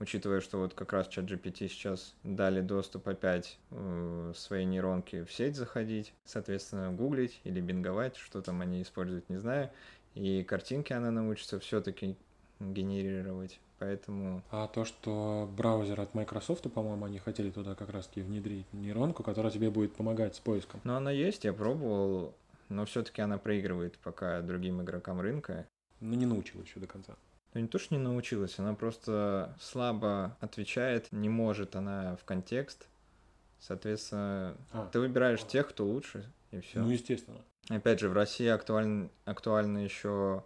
учитывая, 0.00 0.40
что 0.40 0.58
вот 0.58 0.74
как 0.74 0.92
раз 0.92 1.08
чат 1.08 1.24
GPT 1.24 1.68
сейчас 1.68 2.14
дали 2.22 2.60
доступ 2.60 3.08
опять 3.08 3.58
э, 3.70 4.32
своей 4.36 4.64
нейронке 4.64 5.24
в 5.24 5.32
сеть 5.32 5.56
заходить, 5.56 6.12
соответственно, 6.24 6.92
гуглить 6.92 7.40
или 7.44 7.60
бинговать, 7.60 8.16
что 8.16 8.40
там 8.42 8.60
они 8.60 8.82
используют, 8.82 9.28
не 9.28 9.38
знаю, 9.38 9.70
и 10.14 10.42
картинки 10.42 10.92
она 10.92 11.10
научится 11.10 11.58
все-таки 11.58 12.16
генерировать. 12.60 13.60
Поэтому... 13.78 14.42
А 14.50 14.66
то, 14.66 14.84
что 14.84 15.48
браузер 15.56 16.00
от 16.00 16.12
Microsoft, 16.12 16.70
по-моему, 16.72 17.04
они 17.04 17.20
хотели 17.20 17.50
туда 17.50 17.76
как 17.76 17.90
раз-таки 17.90 18.22
внедрить 18.22 18.66
нейронку, 18.72 19.22
которая 19.22 19.52
тебе 19.52 19.70
будет 19.70 19.94
помогать 19.94 20.34
с 20.34 20.40
поиском. 20.40 20.80
Ну, 20.82 20.94
она 20.94 21.12
есть, 21.12 21.44
я 21.44 21.52
пробовал, 21.52 22.34
но 22.68 22.84
все-таки 22.84 23.22
она 23.22 23.38
проигрывает 23.38 23.98
пока 23.98 24.40
другим 24.40 24.82
игрокам 24.82 25.20
рынка. 25.20 25.66
Ну, 26.00 26.14
не 26.14 26.26
научил 26.26 26.62
еще 26.62 26.80
до 26.80 26.86
конца. 26.86 27.16
Ну, 27.54 27.60
не 27.60 27.68
то, 27.68 27.78
что 27.78 27.94
не 27.94 28.00
научилась, 28.00 28.58
она 28.58 28.74
просто 28.74 29.56
слабо 29.60 30.36
отвечает, 30.40 31.10
не 31.12 31.28
может 31.28 31.76
она 31.76 32.16
в 32.16 32.24
контекст. 32.24 32.86
Соответственно, 33.58 34.56
а. 34.72 34.88
ты 34.92 35.00
выбираешь 35.00 35.44
тех, 35.44 35.68
кто 35.68 35.84
лучше, 35.84 36.30
и 36.52 36.60
все. 36.60 36.80
Ну, 36.80 36.90
естественно. 36.90 37.40
Опять 37.68 38.00
же, 38.00 38.08
в 38.08 38.12
России 38.12 38.46
актуально, 38.46 39.10
актуально 39.24 39.78
еще 39.78 40.44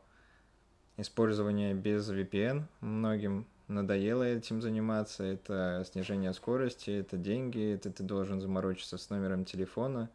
использование 0.97 1.75
без 1.75 2.11
VPN. 2.11 2.65
Многим 2.81 3.47
надоело 3.69 4.23
этим 4.23 4.63
заниматься. 4.63 5.25
Это 5.25 5.85
снижение 5.91 6.33
скорости, 6.33 6.91
это 6.91 7.17
деньги, 7.17 7.75
это 7.75 7.91
ты 7.91 8.03
должен 8.03 8.41
заморочиться 8.41 8.99
с 8.99 9.11
номером 9.11 9.45
телефона. 9.45 10.11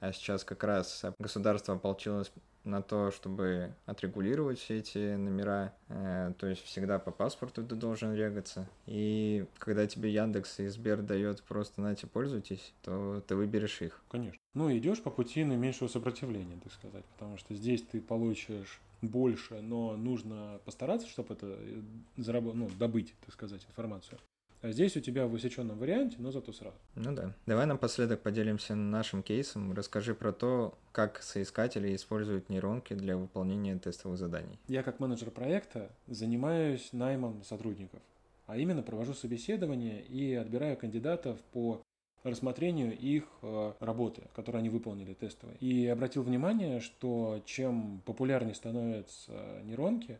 А 0.00 0.12
сейчас 0.12 0.44
как 0.44 0.64
раз 0.64 1.04
государство 1.18 1.74
ополчилось 1.74 2.32
на 2.64 2.82
то, 2.82 3.10
чтобы 3.10 3.74
отрегулировать 3.86 4.58
все 4.58 4.78
эти 4.78 5.14
номера. 5.16 5.72
Э, 5.88 6.32
то 6.38 6.46
есть 6.46 6.62
всегда 6.64 6.98
по 6.98 7.10
паспорту 7.10 7.64
ты 7.64 7.74
должен 7.74 8.14
регаться. 8.14 8.68
И 8.86 9.46
когда 9.58 9.86
тебе 9.86 10.12
Яндекс 10.12 10.60
и 10.60 10.68
Сбер 10.68 11.02
дает 11.02 11.42
просто 11.42 11.80
нате 11.80 12.06
пользуйтесь, 12.06 12.74
то 12.82 13.22
ты 13.26 13.36
выберешь 13.36 13.80
их. 13.82 14.02
Конечно. 14.10 14.38
Ну, 14.54 14.76
идешь 14.76 15.02
по 15.02 15.10
пути 15.10 15.44
наименьшего 15.44 15.88
сопротивления, 15.88 16.58
так 16.62 16.72
сказать, 16.72 17.04
потому 17.16 17.36
что 17.36 17.54
здесь 17.54 17.82
ты 17.82 18.00
получишь 18.00 18.80
больше, 19.02 19.60
но 19.62 19.96
нужно 19.96 20.60
постараться, 20.64 21.08
чтобы 21.08 21.34
это 21.34 21.46
э, 21.58 21.82
зараб... 22.16 22.44
ну, 22.54 22.68
добыть, 22.78 23.14
так 23.24 23.32
сказать, 23.32 23.64
информацию. 23.66 24.18
А 24.62 24.70
здесь 24.72 24.96
у 24.96 25.00
тебя 25.00 25.26
в 25.26 25.30
высеченном 25.30 25.78
варианте, 25.78 26.16
но 26.18 26.30
зато 26.30 26.52
сразу. 26.52 26.76
Ну 26.94 27.14
да. 27.14 27.34
Давай 27.46 27.66
напоследок 27.66 28.20
поделимся 28.20 28.74
нашим 28.74 29.22
кейсом. 29.22 29.72
Расскажи 29.72 30.14
про 30.14 30.32
то, 30.32 30.78
как 30.92 31.22
соискатели 31.22 31.94
используют 31.94 32.50
нейронки 32.50 32.92
для 32.92 33.16
выполнения 33.16 33.78
тестовых 33.78 34.18
заданий. 34.18 34.58
Я 34.68 34.82
как 34.82 35.00
менеджер 35.00 35.30
проекта 35.30 35.90
занимаюсь 36.06 36.92
наймом 36.92 37.42
сотрудников, 37.42 38.00
а 38.46 38.58
именно 38.58 38.82
провожу 38.82 39.14
собеседование 39.14 40.04
и 40.04 40.34
отбираю 40.34 40.76
кандидатов 40.76 41.38
по 41.52 41.82
рассмотрению 42.22 42.96
их 42.98 43.24
э, 43.42 43.72
работы, 43.80 44.24
которые 44.34 44.60
они 44.60 44.68
выполнили 44.68 45.14
тестовые. 45.14 45.56
И 45.58 45.86
обратил 45.86 46.22
внимание, 46.22 46.80
что 46.80 47.42
чем 47.46 48.02
популярнее 48.04 48.54
становятся 48.54 49.62
нейронки, 49.64 50.18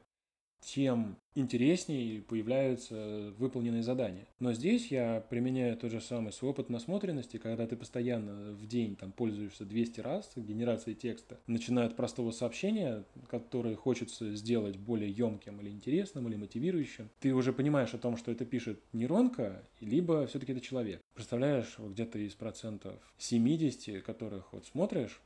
тем 0.61 1.16
интереснее 1.35 2.23
появляются 2.23 3.33
выполненные 3.38 3.83
задания. 3.83 4.27
Но 4.38 4.53
здесь 4.53 4.88
я 4.88 5.25
применяю 5.29 5.77
тот 5.77 5.90
же 5.90 6.01
самый 6.01 6.33
свой 6.33 6.51
опыт 6.51 6.68
насмотренности, 6.68 7.38
когда 7.38 7.66
ты 7.66 7.77
постоянно 7.77 8.53
в 8.53 8.66
день 8.66 8.96
там 8.96 9.12
пользуешься 9.12 9.64
200 9.64 10.01
раз 10.01 10.33
генерацией 10.37 10.96
текста, 10.96 11.38
начиная 11.46 11.87
от 11.87 11.96
простого 11.96 12.31
сообщения, 12.31 13.05
которое 13.29 13.77
хочется 13.77 14.35
сделать 14.35 14.77
более 14.77 15.11
емким 15.11 15.61
или 15.61 15.70
интересным, 15.70 16.29
или 16.29 16.37
мотивирующим, 16.37 17.11
ты 17.20 17.33
уже 17.33 17.53
понимаешь 17.53 17.94
о 17.94 17.99
том, 17.99 18.16
что 18.16 18.31
это 18.33 18.44
пишет 18.44 18.81
нейронка, 18.92 19.62
либо 19.81 20.27
все-таки 20.27 20.53
это 20.53 20.61
человек. 20.61 21.01
Представляешь, 21.14 21.77
где-то 21.79 22.18
из 22.18 22.35
процентов 22.35 22.94
70, 23.18 24.03
которых 24.03 24.53
вот 24.53 24.66
смотришь, 24.66 25.20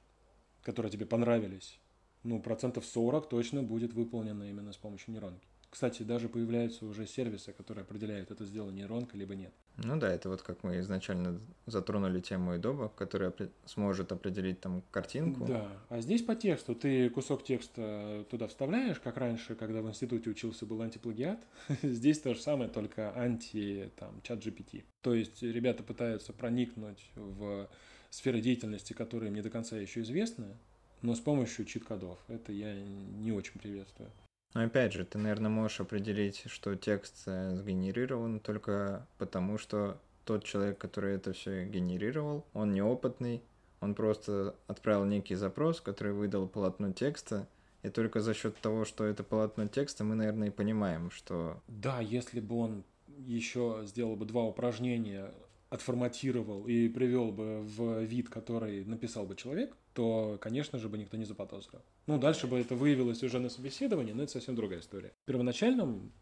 которые 0.62 0.90
тебе 0.90 1.07
понравились, 1.07 1.79
ну, 2.24 2.40
процентов 2.40 2.84
40 2.84 3.28
точно 3.28 3.62
будет 3.62 3.92
выполнено 3.92 4.44
именно 4.44 4.72
с 4.72 4.76
помощью 4.76 5.12
нейронки. 5.12 5.46
Кстати, 5.74 6.04
даже 6.04 6.28
появляются 6.28 6.87
уже 6.87 7.04
сервисы, 7.04 7.52
которые 7.52 7.82
определяют, 7.82 8.30
это 8.30 8.44
сделала 8.44 8.70
нейронка, 8.70 9.16
либо 9.16 9.34
нет. 9.34 9.52
Ну 9.78 9.98
да, 9.98 10.08
это 10.08 10.28
вот 10.28 10.40
как 10.40 10.62
мы 10.62 10.78
изначально 10.78 11.40
затронули 11.66 12.20
тему 12.20 12.54
Adobe, 12.54 12.92
которая 12.94 13.34
сможет 13.66 14.12
определить 14.12 14.60
там 14.60 14.84
картинку. 14.92 15.44
Да, 15.44 15.68
а 15.88 16.00
здесь 16.00 16.22
по 16.22 16.37
тексту 16.37 16.76
ты 16.76 17.10
кусок 17.10 17.42
текста 17.42 18.24
туда 18.30 18.46
вставляешь, 18.46 19.00
как 19.00 19.16
раньше, 19.16 19.56
когда 19.56 19.82
в 19.82 19.88
институте 19.88 20.30
учился 20.30 20.64
был 20.64 20.80
антиплагиат. 20.80 21.44
здесь 21.82 22.20
то 22.20 22.34
же 22.34 22.40
самое, 22.40 22.70
только 22.70 23.12
анти 23.18 23.90
там 23.96 24.22
чат 24.22 24.46
GPT. 24.46 24.84
То 25.00 25.12
есть 25.12 25.42
ребята 25.42 25.82
пытаются 25.82 26.32
проникнуть 26.32 27.10
в 27.16 27.68
сферы 28.10 28.40
деятельности, 28.40 28.92
которые 28.92 29.30
им 29.30 29.34
не 29.34 29.42
до 29.42 29.50
конца 29.50 29.76
еще 29.76 30.02
известны, 30.02 30.56
но 31.04 31.14
с 31.14 31.20
помощью 31.20 31.66
чит-кодов. 31.66 32.18
Это 32.28 32.50
я 32.50 32.74
не 32.74 33.30
очень 33.30 33.60
приветствую. 33.60 34.10
Но 34.54 34.62
опять 34.62 34.94
же, 34.94 35.04
ты, 35.04 35.18
наверное, 35.18 35.50
можешь 35.50 35.80
определить, 35.80 36.44
что 36.46 36.76
текст 36.76 37.24
э, 37.26 37.54
сгенерирован 37.56 38.40
только 38.40 39.06
потому, 39.18 39.58
что 39.58 40.00
тот 40.24 40.44
человек, 40.44 40.78
который 40.78 41.16
это 41.16 41.34
все 41.34 41.66
генерировал, 41.66 42.46
он 42.54 42.72
неопытный, 42.72 43.42
он 43.80 43.94
просто 43.94 44.54
отправил 44.66 45.04
некий 45.04 45.34
запрос, 45.34 45.82
который 45.82 46.14
выдал 46.14 46.48
полотно 46.48 46.92
текста, 46.92 47.46
и 47.82 47.90
только 47.90 48.20
за 48.20 48.32
счет 48.32 48.56
того, 48.62 48.86
что 48.86 49.04
это 49.04 49.22
полотно 49.22 49.68
текста, 49.68 50.04
мы, 50.04 50.14
наверное, 50.14 50.48
и 50.48 50.52
понимаем, 50.52 51.10
что... 51.10 51.60
Да, 51.68 52.00
если 52.00 52.40
бы 52.40 52.56
он 52.56 52.84
еще 53.18 53.82
сделал 53.84 54.16
бы 54.16 54.24
два 54.24 54.44
упражнения, 54.44 55.34
отформатировал 55.68 56.66
и 56.66 56.88
привел 56.88 57.30
бы 57.30 57.60
в 57.60 58.04
вид, 58.04 58.30
который 58.30 58.86
написал 58.86 59.26
бы 59.26 59.36
человек, 59.36 59.76
то, 59.94 60.38
конечно 60.40 60.78
же, 60.78 60.88
бы 60.88 60.98
никто 60.98 61.16
не 61.16 61.24
заподозрил. 61.24 61.80
Ну, 62.07 62.18
дальше 62.18 62.46
бы 62.46 62.59
это 62.59 62.74
выявилось 62.74 63.22
уже 63.22 63.38
на 63.38 63.48
собеседовании, 63.48 64.12
но 64.12 64.24
это 64.24 64.33
совсем 64.33 64.54
другая 64.54 64.80
история. 64.80 65.12
В 65.22 65.26
первоначальном 65.26 66.12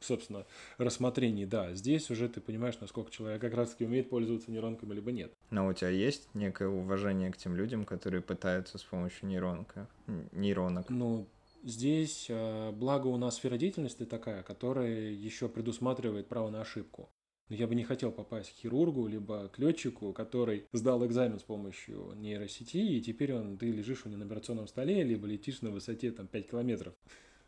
собственно, 0.00 0.46
рассмотрении, 0.78 1.44
да, 1.44 1.74
здесь 1.74 2.10
уже 2.10 2.28
ты 2.28 2.40
понимаешь, 2.40 2.78
насколько 2.80 3.10
человек 3.10 3.40
как 3.40 3.54
раз-таки 3.54 3.84
умеет 3.84 4.10
пользоваться 4.10 4.50
нейронками, 4.50 4.94
либо 4.94 5.12
нет. 5.12 5.32
Но 5.50 5.66
у 5.66 5.72
тебя 5.72 5.90
есть 5.90 6.28
некое 6.34 6.68
уважение 6.68 7.32
к 7.32 7.36
тем 7.36 7.56
людям, 7.56 7.84
которые 7.84 8.22
пытаются 8.22 8.78
с 8.78 8.84
помощью 8.84 9.28
нейронка, 9.28 9.88
нейронок? 10.32 10.88
Ну, 10.88 11.28
здесь, 11.64 12.26
э, 12.28 12.70
благо 12.72 13.08
у 13.08 13.16
нас 13.16 13.36
сфера 13.36 13.58
деятельности 13.58 14.04
такая, 14.04 14.42
которая 14.42 15.10
еще 15.10 15.48
предусматривает 15.48 16.28
право 16.28 16.50
на 16.50 16.60
ошибку. 16.60 17.08
Но 17.48 17.56
я 17.56 17.66
бы 17.66 17.74
не 17.74 17.84
хотел 17.84 18.10
попасть 18.10 18.50
к 18.50 18.54
хирургу, 18.54 19.06
либо 19.06 19.48
к 19.48 19.58
летчику, 19.58 20.12
который 20.12 20.66
сдал 20.72 21.06
экзамен 21.06 21.38
с 21.38 21.44
помощью 21.44 22.12
нейросети, 22.16 22.78
и 22.78 23.00
теперь 23.00 23.34
он, 23.34 23.56
ты 23.56 23.70
лежишь 23.70 24.04
у 24.04 24.08
него 24.08 24.18
на 24.18 24.26
операционном 24.26 24.66
столе, 24.66 25.04
либо 25.04 25.26
летишь 25.26 25.62
на 25.62 25.70
высоте 25.70 26.10
там, 26.10 26.26
5 26.26 26.50
километров. 26.50 26.94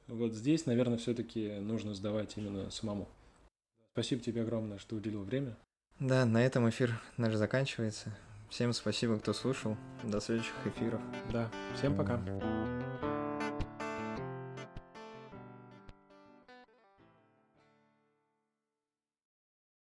Вот 0.07 0.32
здесь, 0.34 0.66
наверное, 0.66 0.99
все-таки 0.99 1.59
нужно 1.61 1.94
сдавать 1.94 2.36
именно 2.36 2.70
самому. 2.70 3.09
Спасибо 3.92 4.22
тебе 4.22 4.42
огромное, 4.42 4.78
что 4.78 4.96
уделил 4.96 5.24
время. 5.24 5.57
Да, 5.99 6.24
на 6.24 6.44
этом 6.44 6.68
эфир 6.70 7.01
наш 7.16 7.34
заканчивается. 7.34 8.16
Всем 8.49 8.72
спасибо, 8.72 9.18
кто 9.18 9.32
слушал. 9.32 9.76
До 10.05 10.20
следующих 10.20 10.55
эфиров. 10.64 11.01
Да, 11.32 11.51
всем 11.74 11.96
пока. 11.96 12.22